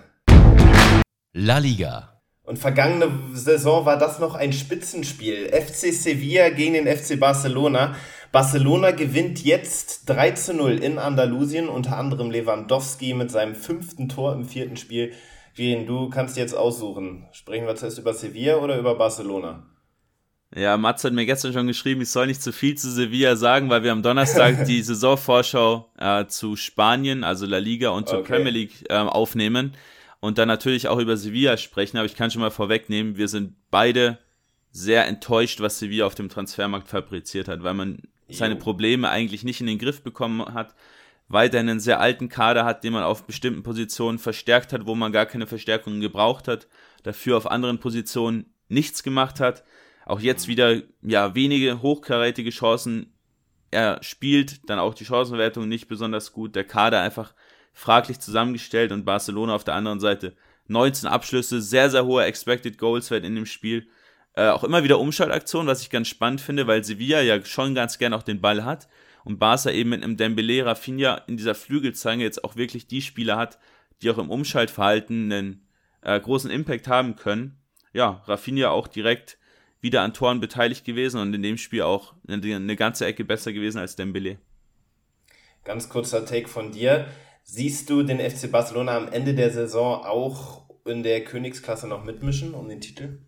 La 1.34 1.58
Liga. 1.58 2.22
Und 2.44 2.60
vergangene 2.60 3.10
Saison 3.34 3.86
war 3.86 3.98
das 3.98 4.20
noch 4.20 4.36
ein 4.36 4.52
Spitzenspiel. 4.52 5.50
FC 5.50 5.94
Sevilla 5.94 6.50
gegen 6.50 6.74
den 6.74 6.88
FC 6.88 7.18
Barcelona. 7.18 7.96
Barcelona 8.34 8.90
gewinnt 8.90 9.44
jetzt 9.44 10.10
3 10.10 10.32
zu 10.32 10.56
0 10.56 10.80
in 10.80 10.98
Andalusien, 10.98 11.70
unter 11.70 11.98
anderem 11.98 12.32
Lewandowski 12.32 13.14
mit 13.14 13.30
seinem 13.30 13.54
fünften 13.54 14.10
Tor 14.10 14.34
im 14.34 14.44
vierten 14.44 14.76
Spiel. 14.76 15.14
Gehen, 15.54 15.86
du 15.86 16.10
kannst 16.10 16.36
jetzt 16.36 16.56
aussuchen. 16.56 17.28
Sprechen 17.32 17.68
wir 17.68 17.76
zuerst 17.76 18.00
über 18.00 18.12
Sevilla 18.16 18.56
oder 18.56 18.80
über 18.80 18.96
Barcelona? 18.96 19.68
Ja, 20.56 20.78
Mats 20.78 21.04
hat 21.04 21.14
mir 21.14 21.28
gestern 21.28 21.54
schon 21.54 21.68
geschrieben, 21.68 22.02
ich 22.02 22.10
soll 22.10 22.26
nicht 22.26 22.42
zu 22.42 22.52
viel 22.52 22.76
zu 22.76 22.90
Sevilla 22.90 23.36
sagen, 23.36 23.70
weil 23.70 23.84
wir 23.84 23.92
am 23.92 24.02
Donnerstag 24.02 24.66
die 24.68 24.82
Saisonvorschau 24.82 25.92
äh, 26.00 26.26
zu 26.26 26.56
Spanien, 26.56 27.24
also 27.24 27.46
La 27.46 27.60
Liga 27.60 27.90
und 27.90 28.10
zur 28.10 28.20
okay. 28.20 28.34
Premier 28.34 28.52
League 28.52 28.84
äh, 28.90 28.96
aufnehmen 28.96 29.76
und 30.22 30.40
dann 30.40 30.48
natürlich 30.48 30.88
auch 30.88 30.98
über 30.98 31.18
Sevilla 31.18 31.56
sprechen. 31.58 31.98
Aber 31.98 32.08
ich 32.08 32.16
kann 32.16 32.32
schon 32.32 32.42
mal 32.42 32.50
vorwegnehmen, 32.50 33.16
wir 33.16 33.28
sind 33.28 33.54
beide 33.70 34.18
sehr 34.72 35.06
enttäuscht, 35.06 35.62
was 35.62 35.78
Sevilla 35.78 36.08
auf 36.08 36.16
dem 36.16 36.30
Transfermarkt 36.30 36.88
fabriziert 36.88 37.48
hat, 37.48 37.62
weil 37.62 37.76
man 37.76 38.02
seine 38.38 38.56
Probleme 38.56 39.10
eigentlich 39.10 39.44
nicht 39.44 39.62
in 39.62 39.68
den 39.68 39.80
Griff 39.80 40.04
bekommen 40.04 40.54
hat, 40.54 40.76
weiterhin 41.28 41.70
einen 41.70 41.80
sehr 41.80 42.00
alten 42.00 42.30
Kader 42.30 42.66
hat, 42.66 42.84
den 42.84 42.94
man 42.94 43.04
auf 43.04 43.26
bestimmten 43.26 43.64
Positionen 43.64 44.20
verstärkt 44.20 44.74
hat, 44.74 44.86
wo 44.86 44.96
man 44.96 45.12
gar 45.12 45.26
keine 45.26 45.48
Verstärkungen 45.48 46.02
gebraucht 46.02 46.48
hat, 46.48 46.68
dafür 47.04 47.38
auf 47.38 47.50
anderen 47.50 47.80
Positionen 47.80 48.54
nichts 48.68 49.04
gemacht 49.04 49.40
hat. 49.40 49.64
Auch 50.06 50.20
jetzt 50.20 50.48
wieder 50.48 50.82
ja 51.02 51.34
wenige 51.34 51.82
hochkarätige 51.82 52.50
Chancen. 52.50 53.14
Er 53.72 54.00
spielt 54.04 54.70
dann 54.70 54.80
auch 54.80 54.94
die 54.94 55.06
Chancenwertung 55.06 55.68
nicht 55.68 55.88
besonders 55.88 56.34
gut. 56.34 56.56
Der 56.56 56.66
Kader 56.66 57.02
einfach 57.02 57.34
fraglich 57.72 58.20
zusammengestellt 58.20 58.92
und 58.92 59.06
Barcelona 59.06 59.56
auf 59.56 59.64
der 59.64 59.76
anderen 59.76 60.00
Seite 60.00 60.36
19 60.68 61.10
Abschlüsse, 61.10 61.62
sehr, 61.62 61.90
sehr 61.90 62.06
hoher 62.06 62.26
Expected 62.26 62.78
Goals 62.78 63.12
Wert 63.12 63.26
in 63.26 63.36
dem 63.36 63.46
Spiel. 63.46 63.88
Äh, 64.36 64.50
auch 64.50 64.64
immer 64.64 64.84
wieder 64.84 65.00
Umschaltaktionen, 65.00 65.68
was 65.68 65.82
ich 65.82 65.90
ganz 65.90 66.08
spannend 66.08 66.42
finde, 66.42 66.66
weil 66.66 66.84
Sevilla 66.84 67.22
ja 67.22 67.44
schon 67.46 67.76
ganz 67.76 68.00
gern 68.00 68.14
auch 68.14 68.24
den 68.24 68.42
Ball 68.42 68.66
hat 68.66 68.88
und 69.24 69.40
Barca 69.40 69.70
eben 69.70 69.92
mit 69.92 70.04
einem 70.04 70.18
Dembele, 70.18 70.66
Rafinha 70.66 71.22
in 71.28 71.38
dieser 71.38 71.56
Flügelzange 71.56 72.24
jetzt 72.24 72.44
auch 72.44 72.56
wirklich 72.56 72.88
die 72.88 73.02
Spieler 73.02 73.38
hat, 73.38 73.60
die 74.02 74.10
auch 74.10 74.18
im 74.18 74.32
Umschaltverhalten 74.32 75.32
einen 75.32 75.68
äh, 76.02 76.20
großen 76.20 76.50
Impact 76.50 76.88
haben 76.88 77.16
können. 77.16 77.58
Ja, 77.94 78.24
Rafinha 78.26 78.70
auch 78.70 78.88
direkt 78.88 79.38
wieder 79.82 80.02
an 80.02 80.14
Toren 80.14 80.40
beteiligt 80.40 80.84
gewesen 80.86 81.20
und 81.20 81.34
in 81.34 81.44
dem 81.44 81.58
Spiel 81.58 81.84
auch 81.84 82.14
eine, 82.28 82.56
eine 82.56 82.76
ganze 82.76 83.06
Ecke 83.06 83.26
besser 83.26 83.54
gewesen 83.54 83.78
als 83.78 83.96
Dembele. 83.96 84.40
Ganz 85.64 85.90
kurzer 85.90 86.26
Take 86.26 86.48
von 86.48 86.72
dir. 86.72 87.08
Siehst 87.44 87.90
du 87.90 88.04
den 88.04 88.20
FC 88.20 88.50
Barcelona 88.50 88.98
am 88.98 89.12
Ende 89.12 89.34
der 89.34 89.52
Saison 89.52 90.04
auch 90.04 90.64
in 90.86 91.04
der 91.04 91.24
Königsklasse 91.24 91.88
noch 91.88 92.04
mitmischen 92.04 92.54
um 92.54 92.68
den 92.68 92.82
Titel? 92.82 93.20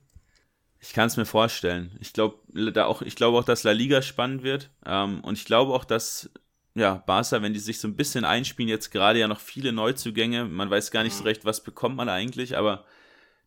Ich 0.88 0.94
kann 0.94 1.08
es 1.08 1.18
mir 1.18 1.26
vorstellen. 1.26 1.98
Ich 2.00 2.14
glaube 2.14 2.38
da 2.72 2.86
auch, 2.86 3.02
ich 3.02 3.16
glaube 3.16 3.38
auch, 3.38 3.44
dass 3.44 3.64
La 3.64 3.72
Liga 3.72 4.02
spannend 4.02 4.44
wird. 4.44 4.70
Ähm, 4.86 5.22
und 5.22 5.38
ich 5.38 5.46
glaube 5.46 5.74
auch, 5.74 5.84
dass 5.84 6.30
ja, 6.76 7.04
Barca, 7.06 7.42
wenn 7.42 7.54
die 7.54 7.60
sich 7.60 7.80
so 7.80 7.88
ein 7.88 7.96
bisschen 7.96 8.26
einspielen, 8.26 8.70
jetzt 8.70 8.92
gerade 8.92 9.20
ja 9.20 9.28
noch 9.28 9.40
viele 9.40 9.72
Neuzugänge, 9.72 10.46
man 10.46 10.70
weiß 10.70 10.92
gar 10.92 11.04
nicht 11.04 11.16
so 11.16 11.22
mhm. 11.22 11.28
recht, 11.28 11.46
was 11.46 11.64
bekommt 11.64 11.96
man 11.96 12.10
eigentlich, 12.10 12.58
aber 12.58 12.86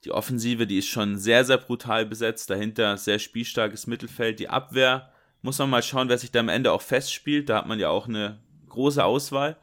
die 0.05 0.13
Offensive, 0.13 0.67
die 0.67 0.79
ist 0.79 0.89
schon 0.89 1.17
sehr, 1.17 1.45
sehr 1.45 1.59
brutal 1.59 2.07
besetzt. 2.07 2.51
Dahinter 2.51 2.97
sehr 2.97 3.19
spielstarkes 3.19 3.87
Mittelfeld. 3.87 4.39
Die 4.39 4.49
Abwehr 4.49 5.13
muss 5.43 5.59
man 5.59 5.71
mal 5.71 5.83
schauen, 5.83 6.09
wer 6.09 6.19
sich 6.19 6.31
da 6.31 6.41
am 6.41 6.49
Ende 6.49 6.73
auch 6.73 6.83
festspielt. 6.83 7.49
Da 7.49 7.59
hat 7.59 7.67
man 7.67 7.81
ja 7.81 7.89
auch 7.89 8.07
eine 8.07 8.39
große 8.69 9.05
Auswahl. 9.05 9.57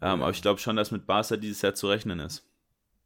Ähm, 0.00 0.22
aber 0.22 0.30
ich 0.30 0.42
glaube 0.42 0.60
schon, 0.60 0.76
dass 0.76 0.90
mit 0.90 1.06
Barca 1.06 1.36
dieses 1.36 1.62
Jahr 1.62 1.74
zu 1.74 1.88
rechnen 1.88 2.20
ist. 2.20 2.46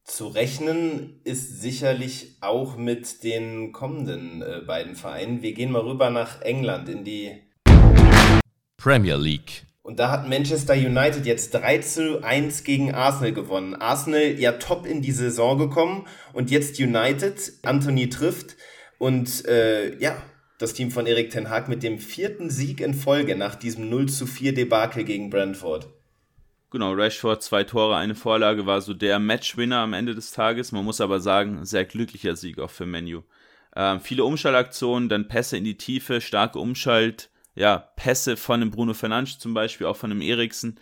Zu 0.07 0.29
rechnen 0.29 1.21
ist 1.25 1.61
sicherlich 1.61 2.37
auch 2.41 2.77
mit 2.77 3.25
den 3.25 3.73
kommenden 3.73 4.41
äh, 4.41 4.61
beiden 4.65 4.95
Vereinen. 4.95 5.43
Wir 5.43 5.53
gehen 5.53 5.73
mal 5.73 5.83
rüber 5.83 6.11
nach 6.11 6.43
England 6.43 6.89
in 6.89 7.03
die 7.03 7.33
Premier 8.77 9.17
League. 9.17 9.67
Und 9.83 9.99
da 9.99 10.13
hat 10.13 10.29
Manchester 10.29 10.75
United 10.75 11.27
jetzt 11.27 11.55
3 11.55 11.79
zu 11.79 12.23
1 12.23 12.63
gegen 12.63 12.95
Arsenal 12.95 13.33
gewonnen. 13.33 13.75
Arsenal 13.75 14.39
ja 14.39 14.53
top 14.53 14.87
in 14.87 15.03
die 15.03 15.11
Saison 15.11 15.59
gekommen 15.59 16.07
und 16.33 16.53
jetzt 16.53 16.79
United, 16.79 17.55
Anthony 17.63 18.09
trifft 18.09 18.57
und 18.99 19.45
äh, 19.47 19.99
ja, 19.99 20.17
das 20.59 20.73
Team 20.73 20.93
von 20.93 21.07
Erik 21.07 21.31
Ten 21.31 21.51
Hag 21.51 21.69
mit 21.69 21.83
dem 21.83 21.99
vierten 21.99 22.49
Sieg 22.49 22.81
in 22.81 22.95
Folge 22.95 23.35
nach 23.35 23.57
diesem 23.57 23.91
0 23.91 24.09
zu 24.09 24.27
4 24.27 24.55
Debakel 24.55 25.03
gegen 25.03 25.31
Brentford. 25.31 25.96
Genau, 26.71 26.93
Rashford, 26.93 27.43
zwei 27.43 27.65
Tore, 27.65 27.97
eine 27.97 28.15
Vorlage, 28.15 28.67
war 28.67 28.81
so 28.81 28.93
der 28.93 29.19
Matchwinner 29.19 29.79
am 29.79 29.93
Ende 29.93 30.15
des 30.15 30.33
Tages. 30.33 30.73
Man 30.73 30.85
muss 30.85 31.01
aber 31.01 31.21
sagen, 31.21 31.65
sehr 31.65 31.85
glücklicher 31.85 32.35
Sieg 32.35 32.59
auch 32.59 32.71
für 32.71 32.87
Menu. 32.87 33.23
Ähm, 33.77 34.01
viele 34.01 34.25
Umschaltaktionen, 34.25 35.09
dann 35.09 35.29
Pässe 35.29 35.57
in 35.57 35.65
die 35.65 35.77
Tiefe, 35.77 36.21
starke 36.21 36.59
Umschalt, 36.59 37.31
ja, 37.55 37.79
Pässe 37.97 38.37
von 38.37 38.61
dem 38.61 38.71
Bruno 38.71 38.95
Fernandes 38.95 39.39
zum 39.39 39.55
Beispiel, 39.55 39.87
auch 39.87 39.97
von 39.97 40.11
dem 40.11 40.21
Eriksen, 40.21 40.79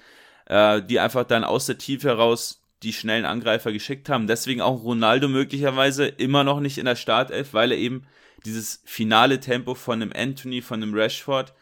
äh, 0.46 0.80
die 0.82 1.00
einfach 1.00 1.24
dann 1.24 1.44
aus 1.44 1.66
der 1.66 1.78
Tiefe 1.78 2.08
heraus 2.08 2.62
die 2.82 2.92
schnellen 2.92 3.24
Angreifer 3.24 3.72
geschickt 3.72 4.08
haben. 4.08 4.26
Deswegen 4.26 4.60
auch 4.60 4.82
Ronaldo 4.84 5.28
möglicherweise 5.28 6.06
immer 6.06 6.44
noch 6.44 6.60
nicht 6.60 6.78
in 6.78 6.84
der 6.86 6.96
Startelf, 6.96 7.52
weil 7.52 7.72
er 7.72 7.78
eben 7.78 8.06
dieses 8.44 8.82
finale 8.84 9.40
Tempo 9.40 9.74
von 9.74 10.00
einem 10.00 10.12
Anthony, 10.14 10.62
von 10.62 10.82
einem 10.82 10.94
Rashford 10.94 11.54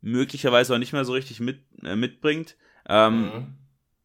möglicherweise 0.00 0.74
auch 0.74 0.78
nicht 0.78 0.92
mehr 0.92 1.04
so 1.04 1.12
richtig 1.12 1.40
mit, 1.40 1.60
äh, 1.82 1.96
mitbringt. 1.96 2.56
Ähm, 2.88 3.22
mhm. 3.22 3.54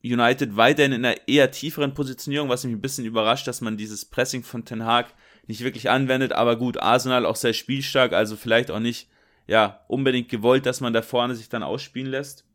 United 0.04 0.58
weiterhin 0.58 0.94
in 0.94 1.06
einer 1.06 1.28
eher 1.28 1.52
tieferen 1.52 1.94
Positionierung, 1.94 2.50
was 2.50 2.64
mich 2.64 2.74
ein 2.74 2.82
bisschen 2.82 3.06
überrascht, 3.06 3.48
dass 3.48 3.62
man 3.62 3.78
dieses 3.78 4.06
Pressing 4.06 4.44
von 4.44 4.66
Ten 4.66 4.86
Hag 4.86 5.14
nicht 5.48 5.64
wirklich 5.64 5.90
anwendet. 5.90 6.34
Aber 6.34 6.56
gut, 6.56 6.78
Arsenal 6.78 7.26
auch 7.26 7.36
sehr 7.36 7.54
spielstark, 7.54 8.14
also 8.14 8.36
vielleicht 8.36 8.72
auch 8.72 8.80
nicht 8.80 9.10
ja, 9.48 9.82
unbedingt 9.88 10.30
gewollt, 10.30 10.66
dass 10.66 10.82
man 10.82 10.94
da 10.94 11.02
vorne 11.02 11.36
sich 11.36 11.50
dann 11.50 11.64
ausspielen 11.64 12.10
lässt. 12.10 12.46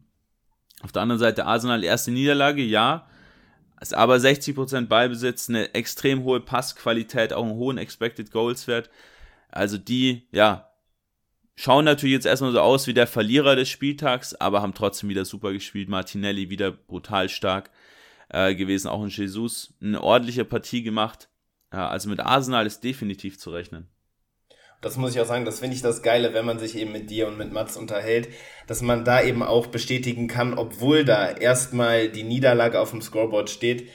Auf 0.83 0.92
der 0.92 1.02
anderen 1.02 1.18
Seite 1.18 1.47
Arsenal 1.47 1.85
erste 1.85 2.11
Niederlage, 2.11 2.62
ja. 2.62 3.06
Ist 3.80 3.95
aber 3.95 4.16
60% 4.16 4.87
Ballbesitz, 4.87 5.50
eine 5.50 5.75
extrem 5.75 6.25
hohe 6.25 6.40
Passqualität, 6.40 7.33
auch 7.35 7.45
einen 7.45 7.56
hohen 7.56 7.76
Expected 7.76 8.30
Goals 8.30 8.66
Wert. 8.66 8.88
Also 9.50 9.76
die, 9.76 10.26
ja, 10.33 10.71
schauen 11.56 11.84
natürlich 11.84 12.14
jetzt 12.14 12.26
erstmal 12.26 12.52
so 12.52 12.60
aus 12.60 12.86
wie 12.86 12.94
der 12.94 13.06
Verlierer 13.06 13.56
des 13.56 13.68
Spieltags, 13.68 14.34
aber 14.34 14.62
haben 14.62 14.75
trotzdem 14.75 15.08
wieder 15.08 15.25
super 15.25 15.52
gespielt. 15.52 15.88
Martinelli 15.88 16.50
wieder 16.50 16.70
brutal 16.70 17.28
stark 17.28 17.70
äh, 18.28 18.54
gewesen, 18.54 18.88
auch 18.88 19.02
in 19.02 19.08
Jesus 19.08 19.75
eine 19.80 20.02
ordentliche 20.02 20.44
Partie 20.44 20.82
gemacht. 20.82 21.28
Äh, 21.72 21.76
also 21.76 22.08
mit 22.08 22.20
Arsenal 22.20 22.66
ist 22.66 22.84
definitiv 22.84 23.38
zu 23.38 23.50
rechnen. 23.50 23.88
Das 24.82 24.98
muss 24.98 25.14
ich 25.14 25.20
auch 25.20 25.26
sagen, 25.26 25.46
das 25.46 25.60
finde 25.60 25.75
ich 25.75 25.82
das 25.82 26.02
Geile, 26.02 26.34
wenn 26.34 26.44
man 26.44 26.58
sich 26.58 26.76
eben 26.76 26.92
mit 26.92 27.10
dir 27.10 27.28
und 27.28 27.38
mit 27.38 27.50
Mats 27.50 27.76
unterhält, 27.76 28.28
dass 28.66 28.82
man 28.82 29.04
da 29.04 29.22
eben 29.22 29.42
auch 29.42 29.68
bestätigen 29.68 30.28
kann, 30.28 30.54
obwohl 30.54 31.04
da 31.04 31.30
erstmal 31.30 32.10
die 32.10 32.22
Niederlage 32.22 32.78
auf 32.78 32.90
dem 32.90 33.00
Scoreboard 33.00 33.48
steht, 33.48 33.88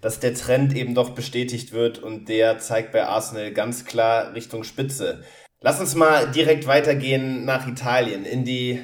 dass 0.00 0.20
der 0.20 0.34
Trend 0.34 0.76
eben 0.76 0.94
doch 0.94 1.10
bestätigt 1.10 1.72
wird 1.72 1.98
und 1.98 2.28
der 2.28 2.58
zeigt 2.60 2.92
bei 2.92 3.04
Arsenal 3.04 3.52
ganz 3.52 3.84
klar 3.84 4.32
Richtung 4.34 4.62
Spitze. 4.62 5.24
Lass 5.60 5.80
uns 5.80 5.96
mal 5.96 6.30
direkt 6.30 6.68
weitergehen 6.68 7.44
nach 7.44 7.66
Italien, 7.66 8.24
in 8.24 8.44
die 8.44 8.80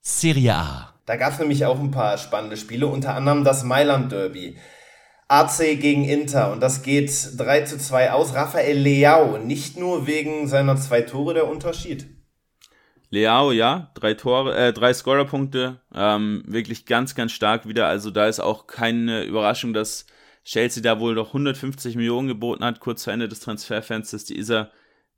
Serie 0.00 0.54
A. 0.54 0.94
Da 1.04 1.16
gab 1.16 1.32
es 1.32 1.40
nämlich 1.40 1.66
auch 1.66 1.80
ein 1.80 1.90
paar 1.90 2.16
spannende 2.16 2.56
Spiele, 2.56 2.86
unter 2.86 3.16
anderem 3.16 3.42
das 3.42 3.64
Mailand 3.64 4.12
Derby. 4.12 4.56
AC 5.26 5.80
gegen 5.80 6.04
Inter 6.04 6.52
und 6.52 6.60
das 6.60 6.82
geht 6.82 7.10
3 7.38 7.62
zu 7.62 7.76
2 7.76 8.12
aus. 8.12 8.34
Rafael 8.34 8.78
Leao, 8.78 9.38
nicht 9.38 9.76
nur 9.76 10.06
wegen 10.06 10.46
seiner 10.46 10.76
zwei 10.76 11.00
Tore 11.00 11.34
der 11.34 11.48
Unterschied. 11.48 12.06
Leao, 13.10 13.50
ja, 13.50 13.90
drei 13.94 14.14
Tore, 14.14 14.54
äh, 14.54 14.72
drei 14.72 14.94
Scorerpunkte, 14.94 15.80
ähm, 15.92 16.44
wirklich 16.46 16.86
ganz, 16.86 17.16
ganz 17.16 17.32
stark 17.32 17.66
wieder. 17.66 17.88
Also 17.88 18.10
da 18.10 18.26
ist 18.26 18.40
auch 18.40 18.68
keine 18.68 19.24
Überraschung, 19.24 19.72
dass 19.72 20.06
Chelsea 20.44 20.82
da 20.82 21.00
wohl 21.00 21.14
noch 21.14 21.28
150 21.28 21.96
Millionen 21.96 22.28
geboten 22.28 22.64
hat, 22.64 22.78
kurz 22.78 23.04
vor 23.04 23.12
Ende 23.12 23.28
des 23.28 23.40
Transferfensters. 23.40 24.24
Die 24.24 24.36
ist 24.36 24.50
er 24.50 24.70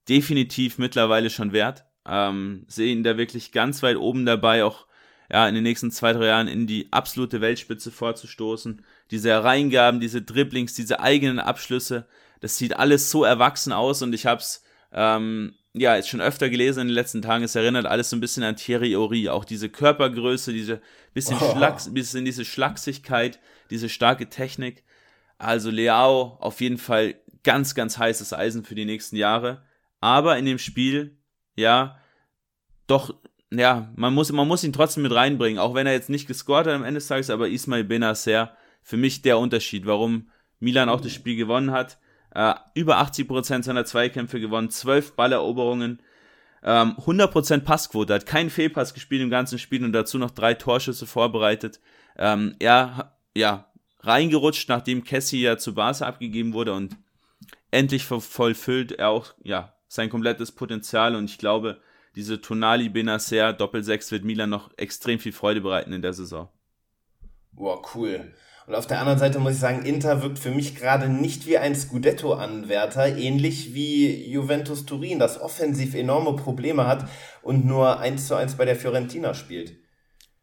definitiv 0.08 0.78
mittlerweile 0.78 1.30
schon 1.30 1.52
wert. 1.52 1.84
Ähm, 2.06 2.64
sehe 2.68 2.92
ihn 2.92 3.02
da 3.02 3.16
wirklich 3.16 3.52
ganz 3.52 3.82
weit 3.82 3.96
oben 3.96 4.26
dabei, 4.26 4.64
auch 4.64 4.86
ja, 5.30 5.48
in 5.48 5.54
den 5.54 5.64
nächsten 5.64 5.90
zwei, 5.90 6.12
drei 6.12 6.26
Jahren 6.26 6.48
in 6.48 6.66
die 6.66 6.88
absolute 6.90 7.40
Weltspitze 7.40 7.90
vorzustoßen. 7.90 8.84
Diese 9.10 9.30
Hereingaben, 9.30 10.00
diese 10.00 10.22
Dribblings, 10.22 10.74
diese 10.74 11.00
eigenen 11.00 11.38
Abschlüsse, 11.38 12.06
das 12.40 12.58
sieht 12.58 12.76
alles 12.76 13.10
so 13.10 13.24
erwachsen 13.24 13.72
aus 13.72 14.02
und 14.02 14.12
ich 14.12 14.26
habe 14.26 14.40
es 14.40 14.62
ähm, 14.92 15.54
ja, 15.74 15.96
ist 15.96 16.08
schon 16.08 16.20
öfter 16.20 16.48
gelesen 16.48 16.82
in 16.82 16.88
den 16.88 16.94
letzten 16.94 17.20
Tagen, 17.20 17.42
es 17.42 17.56
erinnert 17.56 17.86
alles 17.86 18.08
so 18.08 18.16
ein 18.16 18.20
bisschen 18.20 18.44
an 18.44 18.56
Thierry 18.56 18.92
Henry, 18.92 19.28
auch 19.28 19.44
diese 19.44 19.68
Körpergröße, 19.68 20.52
diese 20.52 20.80
bisschen, 21.12 21.36
oh. 21.40 21.52
Schlacks, 21.52 21.92
bisschen 21.92 22.24
diese 22.24 22.44
Schlagsigkeit, 22.44 23.40
diese 23.70 23.88
starke 23.88 24.28
Technik. 24.28 24.84
Also 25.36 25.70
Leao 25.70 26.36
auf 26.40 26.60
jeden 26.60 26.78
Fall 26.78 27.16
ganz, 27.42 27.74
ganz 27.74 27.98
heißes 27.98 28.32
Eisen 28.32 28.64
für 28.64 28.76
die 28.76 28.84
nächsten 28.84 29.16
Jahre. 29.16 29.62
Aber 30.04 30.36
in 30.36 30.44
dem 30.44 30.58
Spiel, 30.58 31.16
ja, 31.56 31.98
doch, 32.86 33.14
ja, 33.50 33.90
man 33.96 34.12
muss, 34.12 34.30
man 34.30 34.46
muss 34.46 34.62
ihn 34.62 34.74
trotzdem 34.74 35.04
mit 35.04 35.14
reinbringen, 35.14 35.58
auch 35.58 35.74
wenn 35.74 35.86
er 35.86 35.94
jetzt 35.94 36.10
nicht 36.10 36.26
gescored 36.26 36.66
hat 36.66 36.74
am 36.74 36.84
Ende 36.84 36.98
des 36.98 37.08
Tages, 37.08 37.30
aber 37.30 37.48
Ismail 37.48 37.84
Benacer, 37.84 38.54
für 38.82 38.98
mich 38.98 39.22
der 39.22 39.38
Unterschied, 39.38 39.86
warum 39.86 40.28
Milan 40.60 40.90
auch 40.90 41.00
das 41.00 41.12
Spiel 41.12 41.36
gewonnen 41.36 41.70
hat. 41.70 41.96
Äh, 42.34 42.52
über 42.74 43.00
80% 43.00 43.62
seiner 43.62 43.86
Zweikämpfe 43.86 44.40
gewonnen, 44.40 44.68
12 44.68 45.16
Balleroberungen, 45.16 46.02
ähm, 46.62 46.96
100% 46.98 47.60
Passquote, 47.60 48.12
hat 48.12 48.26
keinen 48.26 48.50
Fehlpass 48.50 48.92
gespielt 48.92 49.22
im 49.22 49.30
ganzen 49.30 49.58
Spiel 49.58 49.82
und 49.84 49.92
dazu 49.92 50.18
noch 50.18 50.32
drei 50.32 50.52
Torschüsse 50.52 51.06
vorbereitet. 51.06 51.80
Ähm, 52.18 52.56
er, 52.58 53.16
ja, 53.34 53.72
reingerutscht, 54.00 54.68
nachdem 54.68 55.02
Cassie 55.02 55.40
ja 55.40 55.56
zu 55.56 55.74
Barca 55.74 56.04
abgegeben 56.06 56.52
wurde 56.52 56.74
und 56.74 56.94
endlich 57.70 58.04
vollfüllt 58.04 58.92
er 58.92 59.08
auch, 59.08 59.32
ja, 59.42 59.74
sein 59.94 60.10
komplettes 60.10 60.52
Potenzial 60.52 61.14
und 61.16 61.24
ich 61.26 61.38
glaube, 61.38 61.80
diese 62.16 62.40
Tonali 62.40 62.88
Benacer 62.88 63.52
Doppel-6 63.52 64.12
wird 64.12 64.24
Milan 64.24 64.50
noch 64.50 64.70
extrem 64.76 65.18
viel 65.18 65.32
Freude 65.32 65.60
bereiten 65.60 65.92
in 65.92 66.02
der 66.02 66.12
Saison. 66.12 66.48
Boah, 67.52 67.82
cool. 67.94 68.32
Und 68.66 68.74
auf 68.74 68.86
der 68.86 68.98
anderen 68.98 69.18
Seite 69.18 69.38
muss 69.38 69.54
ich 69.54 69.58
sagen, 69.58 69.84
Inter 69.84 70.22
wirkt 70.22 70.38
für 70.38 70.50
mich 70.50 70.74
gerade 70.74 71.08
nicht 71.08 71.46
wie 71.46 71.58
ein 71.58 71.74
Scudetto-Anwärter, 71.74 73.16
ähnlich 73.16 73.74
wie 73.74 74.30
Juventus 74.30 74.86
Turin, 74.86 75.18
das 75.18 75.38
offensiv 75.40 75.94
enorme 75.94 76.34
Probleme 76.34 76.86
hat 76.86 77.06
und 77.42 77.66
nur 77.66 78.00
1 78.00 78.26
zu 78.26 78.36
1 78.36 78.54
bei 78.54 78.64
der 78.64 78.76
Fiorentina 78.76 79.34
spielt. 79.34 79.74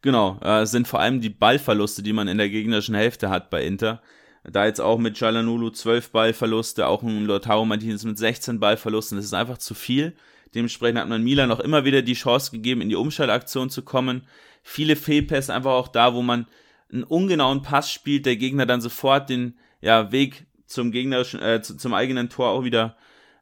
Genau, 0.03 0.39
äh, 0.41 0.65
sind 0.65 0.87
vor 0.87 0.99
allem 0.99 1.19
die 1.19 1.29
Ballverluste, 1.29 2.03
die 2.03 2.13
man 2.13 2.27
in 2.27 2.37
der 2.37 2.49
gegnerischen 2.49 2.95
Hälfte 2.95 3.29
hat 3.29 3.49
bei 3.49 3.63
Inter. 3.63 4.01
Da 4.43 4.65
jetzt 4.65 4.81
auch 4.81 4.97
mit 4.97 5.19
Jalanulu 5.19 5.69
12 5.69 6.11
Ballverluste, 6.11 6.87
auch 6.87 7.03
ein 7.03 7.25
Lautaro 7.25 7.63
Martinez 7.63 8.03
mit 8.03 8.17
16 8.17 8.59
Ballverlusten, 8.59 9.17
das 9.17 9.25
ist 9.25 9.33
einfach 9.33 9.59
zu 9.59 9.75
viel. 9.75 10.15
Dementsprechend 10.55 10.99
hat 10.99 11.07
man 11.07 11.23
Milan 11.23 11.51
auch 11.51 11.59
immer 11.59 11.85
wieder 11.85 12.01
die 12.01 12.13
Chance 12.13 12.51
gegeben, 12.51 12.81
in 12.81 12.89
die 12.89 12.95
Umschaltaktion 12.95 13.69
zu 13.69 13.83
kommen. 13.83 14.23
Viele 14.63 14.95
Fehlpässe 14.95 15.53
einfach 15.53 15.71
auch 15.71 15.87
da, 15.87 16.13
wo 16.13 16.21
man 16.21 16.47
einen 16.91 17.03
ungenauen 17.03 17.61
Pass 17.61 17.91
spielt, 17.91 18.25
der 18.25 18.35
Gegner 18.35 18.65
dann 18.65 18.81
sofort 18.81 19.29
den 19.29 19.57
ja, 19.79 20.11
Weg 20.11 20.45
zum 20.65 20.91
gegnerischen, 20.91 21.41
äh, 21.41 21.61
zum 21.61 21.93
eigenen 21.93 22.29
Tor 22.29 22.49
auch 22.49 22.63
wieder 22.63 22.97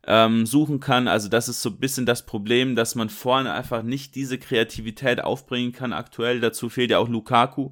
ähm, 0.06 0.46
suchen 0.46 0.80
kann. 0.80 1.08
Also 1.08 1.30
das 1.30 1.50
ist 1.50 1.62
so 1.62 1.70
ein 1.70 1.80
bisschen 1.80 2.06
das 2.06 2.26
Problem, 2.26 2.76
dass 2.76 2.96
man 2.96 3.10
vorne 3.10 3.54
einfach 3.54 3.84
nicht 3.84 4.16
diese 4.16 4.38
Kreativität 4.38 5.22
aufbringen 5.22 5.72
kann 5.72 5.94
aktuell. 5.94 6.40
Dazu 6.40 6.70
fehlt 6.70 6.92
ja 6.92 7.00
auch 7.00 7.10
Lukaku, 7.10 7.72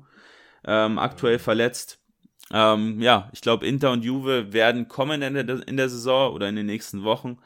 ähm, 0.65 0.97
aktuell 0.97 1.39
verletzt. 1.39 1.99
Ähm, 2.53 3.01
ja, 3.01 3.29
ich 3.33 3.41
glaube, 3.41 3.65
Inter 3.67 3.91
und 3.91 4.03
Juve 4.03 4.53
werden 4.53 4.87
kommen 4.87 5.21
in 5.21 5.33
der, 5.33 5.67
in 5.67 5.77
der 5.77 5.89
Saison 5.89 6.33
oder 6.33 6.47
in 6.47 6.55
den 6.55 6.65
nächsten 6.65 7.03
Wochen. 7.03 7.37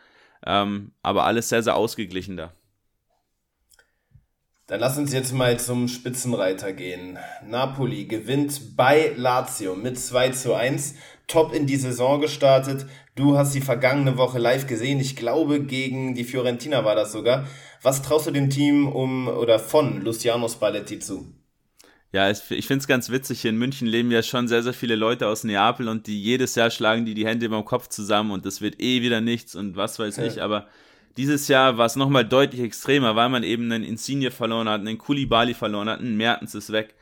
Ähm, 0.45 0.91
aber 1.01 1.25
alles 1.25 1.49
sehr, 1.49 1.63
sehr 1.63 1.75
ausgeglichen 1.75 2.37
da. 2.37 2.51
Dann 4.67 4.79
lass 4.79 4.97
uns 4.97 5.11
jetzt 5.11 5.33
mal 5.33 5.59
zum 5.59 5.89
Spitzenreiter 5.89 6.71
gehen. 6.71 7.19
Napoli 7.45 8.05
gewinnt 8.05 8.77
bei 8.77 9.11
Lazio 9.17 9.75
mit 9.75 9.99
2 9.99 10.29
zu 10.29 10.53
1. 10.53 10.95
Top 11.27 11.53
in 11.53 11.67
die 11.67 11.75
Saison 11.75 12.21
gestartet. 12.21 12.85
Du 13.15 13.37
hast 13.37 13.53
die 13.53 13.59
vergangene 13.59 14.17
Woche 14.17 14.39
live 14.39 14.67
gesehen. 14.67 15.01
Ich 15.01 15.17
glaube, 15.17 15.61
gegen 15.61 16.15
die 16.15 16.23
Fiorentina 16.23 16.85
war 16.85 16.95
das 16.95 17.11
sogar. 17.11 17.45
Was 17.81 18.01
traust 18.01 18.27
du 18.27 18.31
dem 18.31 18.49
Team 18.49 18.87
um 18.87 19.27
oder 19.27 19.59
von 19.59 20.01
Luciano 20.01 20.47
Spalletti 20.47 20.99
zu? 20.99 21.40
Ja, 22.13 22.29
ich 22.29 22.39
finde 22.39 22.77
es 22.77 22.87
ganz 22.87 23.09
witzig. 23.09 23.41
Hier 23.41 23.51
in 23.51 23.57
München 23.57 23.87
leben 23.87 24.11
ja 24.11 24.21
schon 24.21 24.49
sehr, 24.49 24.63
sehr 24.63 24.73
viele 24.73 24.95
Leute 24.95 25.27
aus 25.27 25.45
Neapel 25.45 25.87
und 25.87 26.07
die 26.07 26.21
jedes 26.21 26.55
Jahr 26.55 26.69
schlagen 26.69 27.05
die 27.05 27.13
die 27.13 27.25
Hände 27.25 27.45
über 27.45 27.55
dem 27.55 27.63
Kopf 27.63 27.87
zusammen 27.87 28.31
und 28.31 28.45
das 28.45 28.59
wird 28.59 28.81
eh 28.81 29.01
wieder 29.01 29.21
nichts 29.21 29.55
und 29.55 29.77
was 29.77 29.97
weiß 29.97 30.17
ja. 30.17 30.25
ich. 30.25 30.41
Aber 30.41 30.67
dieses 31.15 31.47
Jahr 31.47 31.77
war 31.77 31.85
es 31.85 31.95
nochmal 31.95 32.25
deutlich 32.25 32.61
extremer, 32.61 33.15
weil 33.15 33.29
man 33.29 33.43
eben 33.43 33.71
einen 33.71 33.85
Insigne 33.85 34.29
verloren 34.29 34.67
hat, 34.67 34.81
einen 34.81 34.97
Kulibali 34.97 35.53
verloren 35.53 35.89
hat, 35.89 35.99
einen 35.99 36.17
Mertens 36.17 36.53
ist 36.53 36.71
weg. 36.73 36.95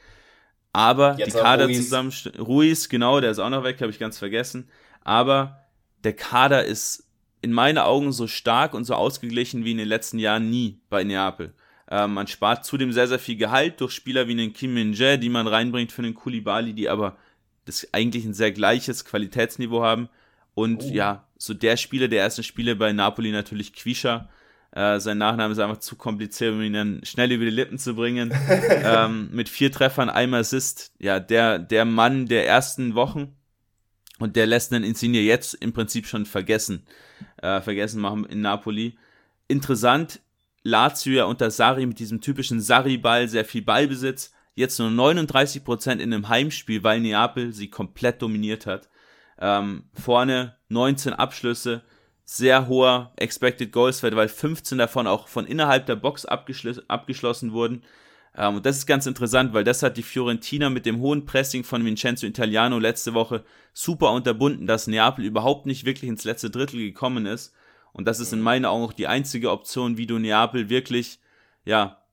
Aber 0.74 1.16
Jetzt 1.18 1.36
die 1.36 1.40
Kader 1.40 1.68
zusammen, 1.72 2.14
Ruiz, 2.38 2.90
genau, 2.90 3.20
der 3.20 3.32
ist 3.32 3.40
auch 3.40 3.50
noch 3.50 3.64
weg, 3.64 3.82
habe 3.82 3.92
ich 3.92 3.98
ganz 3.98 4.20
vergessen. 4.20 4.70
Aber 5.04 5.66
der 6.04 6.14
Kader 6.14 6.66
ist 6.66 7.08
in 7.42 7.52
meinen 7.52 7.80
Augen 7.80 8.12
so 8.12 8.28
stark 8.28 8.76
und 8.76 8.84
so 8.84 8.94
ausgeglichen 8.94 9.66
wie 9.66 9.72
in 9.72 9.78
den 9.78 9.88
letzten 9.88 10.20
Jahren 10.20 10.52
nie 10.52 10.80
bei 10.90 11.04
Neapel. 11.04 11.54
Ähm, 11.90 12.14
man 12.14 12.28
spart 12.28 12.66
zudem 12.66 12.92
sehr, 12.92 13.08
sehr 13.08 13.20
viel 13.20 13.36
Gehalt 13.36 13.82
durch 13.82 13.94
Spieler 13.94 14.28
wie 14.28 14.34
einen 14.34 14.54
Kim 14.54 14.74
min 14.74 14.94
die 14.94 15.30
man 15.30 15.48
reinbringt 15.48 15.92
für 15.92 16.04
einen 16.04 16.14
Kulibali, 16.14 16.74
die 16.74 16.88
aber 16.88 17.18
das 17.66 17.88
eigentlich 17.94 18.26
ein 18.26 18.34
sehr 18.34 18.52
gleiches 18.52 19.06
Qualitätsniveau 19.06 19.84
haben. 19.84 20.10
Und 20.54 20.84
oh. 20.84 20.92
ja, 20.92 21.26
so 21.38 21.54
der 21.54 21.78
Spieler 21.78 22.08
der 22.08 22.22
ersten 22.22 22.44
Spiele 22.44 22.76
bei 22.76 22.94
Napoli 22.94 23.32
natürlich 23.32 23.74
Quisha. 23.74 24.30
Äh, 24.72 25.00
sein 25.00 25.18
Nachname 25.18 25.52
ist 25.52 25.60
einfach 25.60 25.80
zu 25.80 25.96
kompliziert, 25.96 26.54
um 26.54 26.62
ihn 26.62 26.74
dann 26.74 27.02
schnell 27.04 27.32
über 27.32 27.46
die 27.46 27.52
Lippen 27.52 27.80
zu 27.80 27.96
bringen. 27.96 28.32
ähm, 28.70 29.30
mit 29.32 29.50
vier 29.50 29.72
Treffern, 29.72 30.10
einmal 30.10 30.42
Assist. 30.42 30.94
Ja, 31.00 31.20
der, 31.20 31.58
der 31.58 31.86
Mann 31.86 32.28
der 32.28 32.48
ersten 32.48 32.94
Wochen. 32.94 33.36
Und 34.20 34.36
der 34.36 34.46
lässt 34.46 34.72
dann 34.72 34.84
Insigne 34.84 35.22
jetzt 35.22 35.56
im 35.56 35.74
Prinzip 35.74 36.06
schon 36.06 36.26
vergessen. 36.26 36.84
Äh, 37.42 37.62
vergessen 37.62 38.02
machen 38.02 38.26
in 38.26 38.42
Napoli. 38.42 38.98
Interessant, 39.48 40.20
Lazio 40.64 41.14
ja 41.14 41.26
unter 41.26 41.52
Sari 41.52 41.86
mit 41.86 42.00
diesem 42.00 42.22
typischen 42.22 42.62
Sari-Ball, 42.62 43.28
sehr 43.28 43.46
viel 43.46 43.62
Ballbesitz. 43.62 44.34
Jetzt 44.56 44.78
nur 44.80 44.90
39% 44.90 45.92
in 45.94 46.14
einem 46.14 46.28
Heimspiel, 46.28 46.84
weil 46.84 47.00
Neapel 47.00 47.54
sie 47.54 47.70
komplett 47.70 48.22
dominiert 48.22 48.66
hat. 48.66 48.90
Ähm, 49.40 49.86
vorne 49.94 50.58
19 50.68 51.14
Abschlüsse, 51.14 51.82
sehr 52.26 52.68
hoher 52.68 53.14
Expected 53.16 53.72
Goals 53.72 54.04
Wert, 54.04 54.16
weil 54.16 54.28
15 54.28 54.78
davon 54.78 55.08
auch 55.08 55.28
von 55.28 55.46
innerhalb 55.46 55.86
der 55.86 55.96
Box 55.96 56.26
abgeschl 56.26 56.84
abgeschlossen 56.88 57.54
wurden. 57.54 57.84
Ähm, 58.36 58.58
und 58.58 58.66
das 58.66 58.78
ist 58.78 58.86
ganz 58.86 59.06
interessant, 59.06 59.54
weil 59.54 59.64
das 59.64 59.82
hat 59.82 59.98
die 59.98 60.04
Fiorentina 60.04 60.70
mit 60.70 60.86
dem 60.86 61.00
hohen 61.00 61.26
Pressing 61.26 61.64
von 61.64 61.86
Vincenzo 61.86 62.28
Italiano 62.28 62.78
letzte 62.80 63.14
Woche 63.14 63.44
super 63.74 64.12
unterbunden, 64.12 64.68
dass 64.68 64.88
Neapel 64.88 65.26
überhaupt 65.26 65.66
nicht 65.66 65.86
wirklich 65.86 66.10
ins 66.10 66.26
letzte 66.26 66.50
Drittel 66.50 66.80
gekommen 66.80 67.26
ist. 67.26 67.54
Und 67.94 68.08
das 68.08 68.20
ist 68.20 68.34
in 68.34 68.42
meinen 68.42 68.66
Augen 68.66 68.86
auch 68.86 68.94
die 68.94 69.08
einzige 69.08 69.52
Option, 69.52 69.98
wie 69.98 70.08
du 70.08 70.20
Neapel 70.20 70.70
wirklich, 70.70 71.20
ja, 71.66 72.04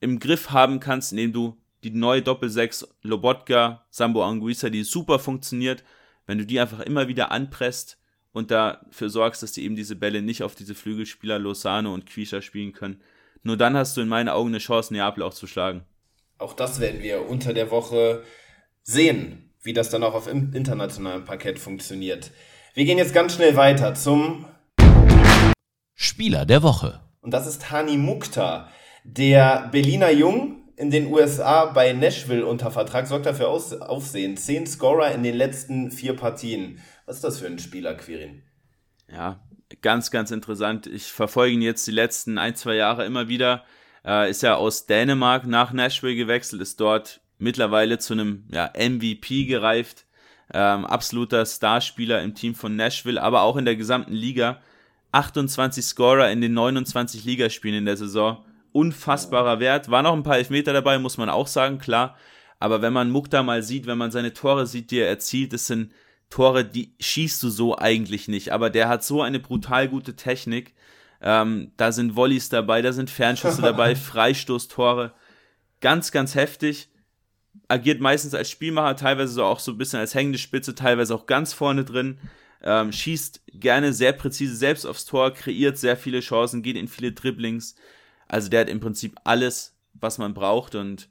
im 0.00 0.18
Griff 0.18 0.50
haben 0.50 0.80
kannst, 0.80 1.12
indem 1.12 1.32
du 1.32 1.56
die 1.84 1.90
neue 1.90 2.22
Doppel-6 2.22 2.88
Lobotka, 3.02 3.86
Sambo 3.90 4.24
Anguissa, 4.24 4.70
die 4.70 4.82
super 4.82 5.18
funktioniert, 5.18 5.84
wenn 6.26 6.38
du 6.38 6.46
die 6.46 6.60
einfach 6.60 6.80
immer 6.80 7.08
wieder 7.08 7.30
anpresst 7.30 7.98
und 8.32 8.50
dafür 8.50 9.08
sorgst, 9.08 9.42
dass 9.42 9.52
die 9.52 9.64
eben 9.64 9.76
diese 9.76 9.96
Bälle 9.96 10.20
nicht 10.20 10.42
auf 10.42 10.54
diese 10.54 10.74
Flügelspieler 10.74 11.38
Lozano 11.38 11.94
und 11.94 12.06
Quisha 12.06 12.42
spielen 12.42 12.72
können. 12.72 13.00
Nur 13.42 13.56
dann 13.56 13.76
hast 13.76 13.96
du 13.96 14.00
in 14.00 14.08
meinen 14.08 14.28
Augen 14.28 14.48
eine 14.48 14.58
Chance, 14.58 14.92
Neapel 14.92 15.22
auch 15.22 15.34
zu 15.34 15.46
schlagen. 15.46 15.84
Auch 16.38 16.52
das 16.52 16.80
werden 16.80 17.02
wir 17.02 17.28
unter 17.28 17.54
der 17.54 17.70
Woche 17.70 18.24
sehen, 18.82 19.50
wie 19.62 19.72
das 19.72 19.88
dann 19.88 20.02
auch 20.02 20.14
auf 20.14 20.28
internationalem 20.28 21.24
Parkett 21.24 21.58
funktioniert. 21.58 22.30
Wir 22.74 22.84
gehen 22.84 22.98
jetzt 22.98 23.14
ganz 23.14 23.34
schnell 23.34 23.56
weiter 23.56 23.94
zum 23.94 24.44
Spieler 26.16 26.46
der 26.46 26.62
Woche. 26.62 26.98
Und 27.20 27.34
das 27.34 27.46
ist 27.46 27.70
Hani 27.70 27.98
Mukta, 27.98 28.70
der 29.04 29.68
Berliner 29.70 30.10
Jung, 30.10 30.62
in 30.74 30.90
den 30.90 31.12
USA 31.12 31.66
bei 31.66 31.92
Nashville 31.92 32.46
unter 32.46 32.70
Vertrag, 32.70 33.06
sorgt 33.06 33.26
dafür 33.26 33.50
Aus 33.50 33.74
Aufsehen. 33.74 34.38
Zehn 34.38 34.66
Scorer 34.66 35.12
in 35.12 35.22
den 35.22 35.34
letzten 35.34 35.90
vier 35.90 36.16
Partien. 36.16 36.80
Was 37.04 37.16
ist 37.16 37.24
das 37.24 37.38
für 37.38 37.46
ein 37.46 37.58
Spieler, 37.58 37.92
Quirin? 37.92 38.40
Ja, 39.12 39.42
ganz, 39.82 40.10
ganz 40.10 40.30
interessant. 40.30 40.86
Ich 40.86 41.12
verfolge 41.12 41.52
ihn 41.52 41.60
jetzt 41.60 41.86
die 41.86 41.92
letzten 41.92 42.38
ein, 42.38 42.56
zwei 42.56 42.76
Jahre 42.76 43.04
immer 43.04 43.28
wieder. 43.28 43.64
Äh, 44.02 44.30
ist 44.30 44.42
ja 44.42 44.54
aus 44.54 44.86
Dänemark 44.86 45.46
nach 45.46 45.74
Nashville 45.74 46.16
gewechselt, 46.16 46.62
ist 46.62 46.80
dort 46.80 47.20
mittlerweile 47.36 47.98
zu 47.98 48.14
einem 48.14 48.48
ja, 48.50 48.72
MVP 48.74 49.44
gereift. 49.44 50.06
Ähm, 50.54 50.86
absoluter 50.86 51.44
Starspieler 51.44 52.22
im 52.22 52.34
Team 52.34 52.54
von 52.54 52.74
Nashville, 52.74 53.22
aber 53.22 53.42
auch 53.42 53.58
in 53.58 53.66
der 53.66 53.76
gesamten 53.76 54.14
Liga. 54.14 54.62
28 55.16 55.84
Scorer 55.84 56.30
in 56.30 56.40
den 56.40 56.52
29 56.52 57.24
Ligaspielen 57.24 57.78
in 57.78 57.86
der 57.86 57.96
Saison 57.96 58.44
unfassbarer 58.72 59.58
Wert. 59.58 59.90
War 59.90 60.02
noch 60.02 60.12
ein 60.12 60.22
paar 60.22 60.36
Elfmeter 60.36 60.74
dabei, 60.74 60.98
muss 60.98 61.16
man 61.16 61.30
auch 61.30 61.46
sagen, 61.46 61.78
klar. 61.78 62.16
Aber 62.58 62.82
wenn 62.82 62.92
man 62.92 63.10
Mukta 63.10 63.42
mal 63.42 63.62
sieht, 63.62 63.86
wenn 63.86 63.96
man 63.96 64.10
seine 64.10 64.34
Tore 64.34 64.66
sieht, 64.66 64.90
die 64.90 64.98
er 64.98 65.08
erzielt, 65.08 65.54
das 65.54 65.66
sind 65.66 65.92
Tore, 66.28 66.64
die 66.64 66.92
schießt 67.00 67.42
du 67.42 67.48
so 67.48 67.78
eigentlich 67.78 68.28
nicht. 68.28 68.52
Aber 68.52 68.68
der 68.68 68.88
hat 68.88 69.02
so 69.02 69.22
eine 69.22 69.40
brutal 69.40 69.88
gute 69.88 70.16
Technik. 70.16 70.74
Ähm, 71.22 71.72
da 71.78 71.92
sind 71.92 72.16
Volleys 72.16 72.50
dabei, 72.50 72.82
da 72.82 72.92
sind 72.92 73.08
Fernschüsse 73.08 73.62
dabei, 73.62 73.96
Freistoßtore. 73.96 75.14
Ganz, 75.80 76.12
ganz 76.12 76.34
heftig. 76.34 76.90
Agiert 77.68 78.00
meistens 78.00 78.34
als 78.34 78.50
Spielmacher, 78.50 78.96
teilweise 78.96 79.32
so 79.32 79.44
auch 79.44 79.60
so 79.60 79.72
ein 79.72 79.78
bisschen 79.78 80.00
als 80.00 80.14
hängende 80.14 80.38
Spitze, 80.38 80.74
teilweise 80.74 81.14
auch 81.14 81.24
ganz 81.24 81.54
vorne 81.54 81.84
drin. 81.84 82.18
Ähm, 82.62 82.92
schießt 82.92 83.42
gerne 83.52 83.92
sehr 83.92 84.12
präzise 84.12 84.56
selbst 84.56 84.86
aufs 84.86 85.04
Tor, 85.04 85.32
kreiert 85.32 85.78
sehr 85.78 85.96
viele 85.96 86.20
Chancen, 86.20 86.62
geht 86.62 86.76
in 86.76 86.88
viele 86.88 87.12
Dribblings. 87.12 87.74
Also 88.28 88.48
der 88.48 88.62
hat 88.62 88.68
im 88.68 88.80
Prinzip 88.80 89.16
alles, 89.24 89.74
was 89.94 90.18
man 90.18 90.34
braucht 90.34 90.74
und 90.74 91.08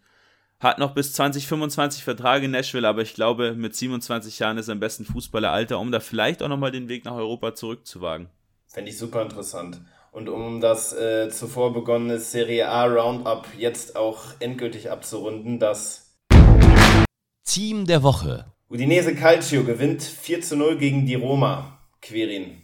hat 0.59 0.79
noch 0.79 0.93
bis 0.93 1.13
2025 1.13 2.03
Vertrag 2.03 2.43
in 2.43 2.51
Nashville, 2.51 2.87
aber 2.87 3.01
ich 3.01 3.13
glaube, 3.13 3.53
mit 3.53 3.75
27 3.75 4.39
Jahren 4.39 4.57
ist 4.57 4.67
er 4.67 4.73
am 4.73 4.79
besten 4.79 5.05
Fußballeralter, 5.05 5.79
um 5.79 5.91
da 5.91 5.99
vielleicht 5.99 6.41
auch 6.41 6.47
nochmal 6.47 6.71
den 6.71 6.89
Weg 6.89 7.05
nach 7.05 7.15
Europa 7.15 7.53
zurückzuwagen. 7.55 8.29
Fände 8.67 8.89
ich 8.89 8.97
super 8.97 9.21
interessant. 9.21 9.81
Und 10.11 10.29
um 10.29 10.61
das 10.61 10.93
äh, 10.93 11.29
zuvor 11.29 11.73
begonnene 11.73 12.19
Serie 12.19 12.69
A 12.69 12.85
Roundup 12.85 13.47
jetzt 13.57 13.97
auch 13.97 14.23
endgültig 14.39 14.89
abzurunden, 14.89 15.59
das 15.59 16.15
Team 17.43 17.85
der 17.85 18.01
Woche. 18.01 18.54
Udinese 18.67 19.13
Calcio 19.13 19.63
gewinnt 19.63 20.01
4 20.01 20.41
zu 20.41 20.57
0 20.57 20.77
gegen 20.77 21.05
die 21.05 21.13
Roma. 21.13 21.79
Quirin. 22.01 22.63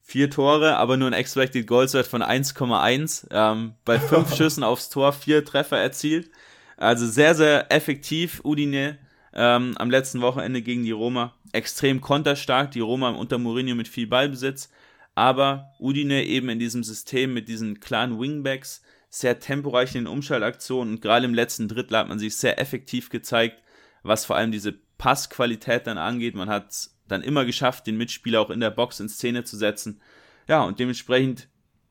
Vier 0.00 0.30
Tore, 0.30 0.76
aber 0.76 0.96
nur 0.96 1.08
ein 1.08 1.14
Expected 1.14 1.66
Goals 1.66 1.94
Wert 1.94 2.06
von 2.06 2.22
1,1. 2.22 3.26
Ähm, 3.32 3.74
bei 3.84 3.98
fünf 3.98 4.34
Schüssen 4.36 4.62
aufs 4.62 4.88
Tor 4.88 5.12
vier 5.12 5.44
Treffer 5.44 5.78
erzielt. 5.78 6.30
Also 6.76 7.06
sehr, 7.06 7.34
sehr 7.34 7.72
effektiv. 7.72 8.40
Udine 8.44 8.98
ähm, 9.34 9.74
am 9.78 9.90
letzten 9.90 10.20
Wochenende 10.20 10.62
gegen 10.62 10.84
die 10.84 10.92
Roma. 10.92 11.34
Extrem 11.50 12.00
konterstark. 12.00 12.70
Die 12.70 12.80
Roma 12.80 13.10
unter 13.10 13.38
Mourinho 13.38 13.74
mit 13.74 13.88
viel 13.88 14.06
Ballbesitz. 14.06 14.70
Aber 15.16 15.72
Udine 15.80 16.24
eben 16.24 16.50
in 16.50 16.60
diesem 16.60 16.84
System 16.84 17.34
mit 17.34 17.48
diesen 17.48 17.80
klaren 17.80 18.20
Wingbacks, 18.20 18.82
sehr 19.08 19.40
temporeich 19.40 19.94
in 19.96 20.04
den 20.04 20.12
Umschaltaktionen 20.12 20.94
und 20.94 21.00
gerade 21.00 21.24
im 21.24 21.34
letzten 21.34 21.68
Drittel 21.68 21.96
hat 21.96 22.08
man 22.08 22.18
sich 22.18 22.36
sehr 22.36 22.60
effektiv 22.60 23.08
gezeigt, 23.08 23.62
was 24.02 24.26
vor 24.26 24.36
allem 24.36 24.52
diese 24.52 24.74
Passqualität 24.98 25.86
dann 25.86 25.98
angeht. 25.98 26.34
Man 26.34 26.48
hat 26.48 26.70
es 26.70 26.96
dann 27.08 27.22
immer 27.22 27.44
geschafft, 27.44 27.86
den 27.86 27.96
Mitspieler 27.96 28.40
auch 28.40 28.50
in 28.50 28.60
der 28.60 28.70
Box 28.70 29.00
in 29.00 29.08
Szene 29.08 29.44
zu 29.44 29.56
setzen. 29.56 30.00
Ja, 30.48 30.62
und 30.62 30.78
dementsprechend 30.78 31.48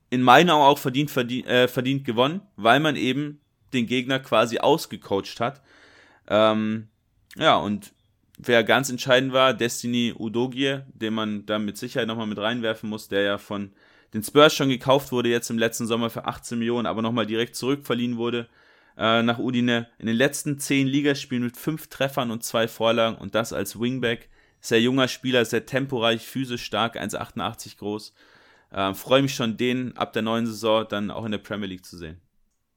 in 0.09 0.21
meinen 0.21 0.49
Augen 0.49 0.63
auch 0.63 0.77
verdient, 0.77 1.11
verdient, 1.11 1.47
äh, 1.47 1.67
verdient 1.67 2.05
gewonnen, 2.05 2.41
weil 2.55 2.79
man 2.79 2.95
eben 2.95 3.41
den 3.73 3.87
Gegner 3.87 4.19
quasi 4.19 4.59
ausgecoacht 4.59 5.39
hat. 5.39 5.61
Ähm, 6.27 6.87
ja, 7.35 7.57
und 7.57 7.93
wer 8.37 8.63
ganz 8.63 8.89
entscheidend 8.89 9.33
war, 9.33 9.53
Destiny 9.53 10.13
Udogie, 10.17 10.79
den 10.93 11.13
man 11.13 11.45
da 11.45 11.59
mit 11.59 11.77
Sicherheit 11.77 12.07
nochmal 12.07 12.27
mit 12.27 12.37
reinwerfen 12.37 12.89
muss, 12.89 13.07
der 13.07 13.21
ja 13.21 13.37
von 13.37 13.73
den 14.13 14.23
Spurs 14.23 14.53
schon 14.53 14.69
gekauft 14.69 15.11
wurde, 15.11 15.29
jetzt 15.29 15.49
im 15.49 15.57
letzten 15.57 15.87
Sommer 15.87 16.09
für 16.09 16.25
18 16.25 16.57
Millionen, 16.57 16.85
aber 16.85 17.01
nochmal 17.01 17.25
direkt 17.25 17.55
zurückverliehen 17.55 18.17
wurde 18.17 18.47
äh, 18.97 19.21
nach 19.23 19.39
Udine. 19.39 19.87
In 19.99 20.07
den 20.07 20.15
letzten 20.15 20.59
10 20.59 20.87
Ligaspielen 20.87 21.43
mit 21.43 21.57
5 21.57 21.87
Treffern 21.87 22.31
und 22.31 22.43
2 22.43 22.67
Vorlagen 22.67 23.17
und 23.17 23.35
das 23.35 23.53
als 23.53 23.79
Wingback. 23.79 24.29
Sehr 24.59 24.81
junger 24.81 25.07
Spieler, 25.07 25.45
sehr 25.45 25.65
temporeich, 25.65 26.25
physisch 26.25 26.63
stark, 26.63 26.97
1,88 26.97 27.77
groß. 27.77 28.13
Äh, 28.71 28.93
Freue 28.93 29.21
mich 29.21 29.35
schon, 29.35 29.57
den 29.57 29.95
ab 29.97 30.13
der 30.13 30.21
neuen 30.21 30.47
Saison 30.47 30.85
dann 30.87 31.11
auch 31.11 31.25
in 31.25 31.31
der 31.31 31.37
Premier 31.39 31.67
League 31.67 31.85
zu 31.85 31.97
sehen. 31.97 32.21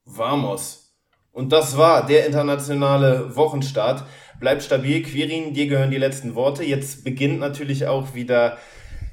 Vamos. 0.05 0.93
Und 1.31 1.51
das 1.51 1.77
war 1.77 2.05
der 2.05 2.25
internationale 2.25 3.35
Wochenstart. 3.35 4.03
Bleibt 4.39 4.63
stabil, 4.63 5.03
Quirin, 5.03 5.53
dir 5.53 5.67
gehören 5.67 5.91
die 5.91 5.97
letzten 5.97 6.35
Worte. 6.35 6.63
Jetzt 6.63 7.03
beginnt 7.03 7.39
natürlich 7.39 7.87
auch 7.87 8.13
wieder 8.13 8.57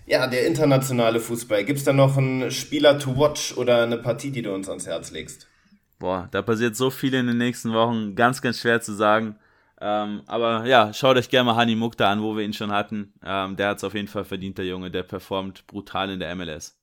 ja, 0.06 0.26
der 0.26 0.46
internationale 0.46 1.20
Fußball. 1.20 1.64
Gibt 1.64 1.78
es 1.78 1.84
da 1.84 1.92
noch 1.92 2.16
einen 2.16 2.50
Spieler 2.50 2.98
to 2.98 3.16
watch 3.16 3.56
oder 3.56 3.82
eine 3.82 3.98
Partie, 3.98 4.30
die 4.30 4.42
du 4.42 4.54
uns 4.54 4.68
ans 4.68 4.86
Herz 4.86 5.10
legst? 5.10 5.48
Boah, 5.98 6.28
da 6.30 6.42
passiert 6.42 6.76
so 6.76 6.90
viel 6.90 7.14
in 7.14 7.26
den 7.26 7.38
nächsten 7.38 7.72
Wochen. 7.72 8.14
Ganz, 8.14 8.42
ganz 8.42 8.60
schwer 8.60 8.80
zu 8.80 8.92
sagen. 8.92 9.36
Ähm, 9.80 10.22
aber 10.26 10.66
ja, 10.66 10.92
schaut 10.92 11.16
euch 11.16 11.28
gerne 11.28 11.46
mal 11.46 11.56
Hani 11.56 11.74
Mukta 11.74 12.10
an, 12.10 12.22
wo 12.22 12.36
wir 12.36 12.44
ihn 12.44 12.52
schon 12.52 12.72
hatten. 12.72 13.12
Ähm, 13.24 13.56
der 13.56 13.68
hat 13.68 13.78
es 13.78 13.84
auf 13.84 13.94
jeden 13.94 14.08
Fall 14.08 14.24
verdient, 14.24 14.58
der 14.58 14.66
Junge. 14.66 14.90
Der 14.90 15.02
performt 15.02 15.66
brutal 15.66 16.10
in 16.10 16.20
der 16.20 16.34
MLS. 16.34 16.78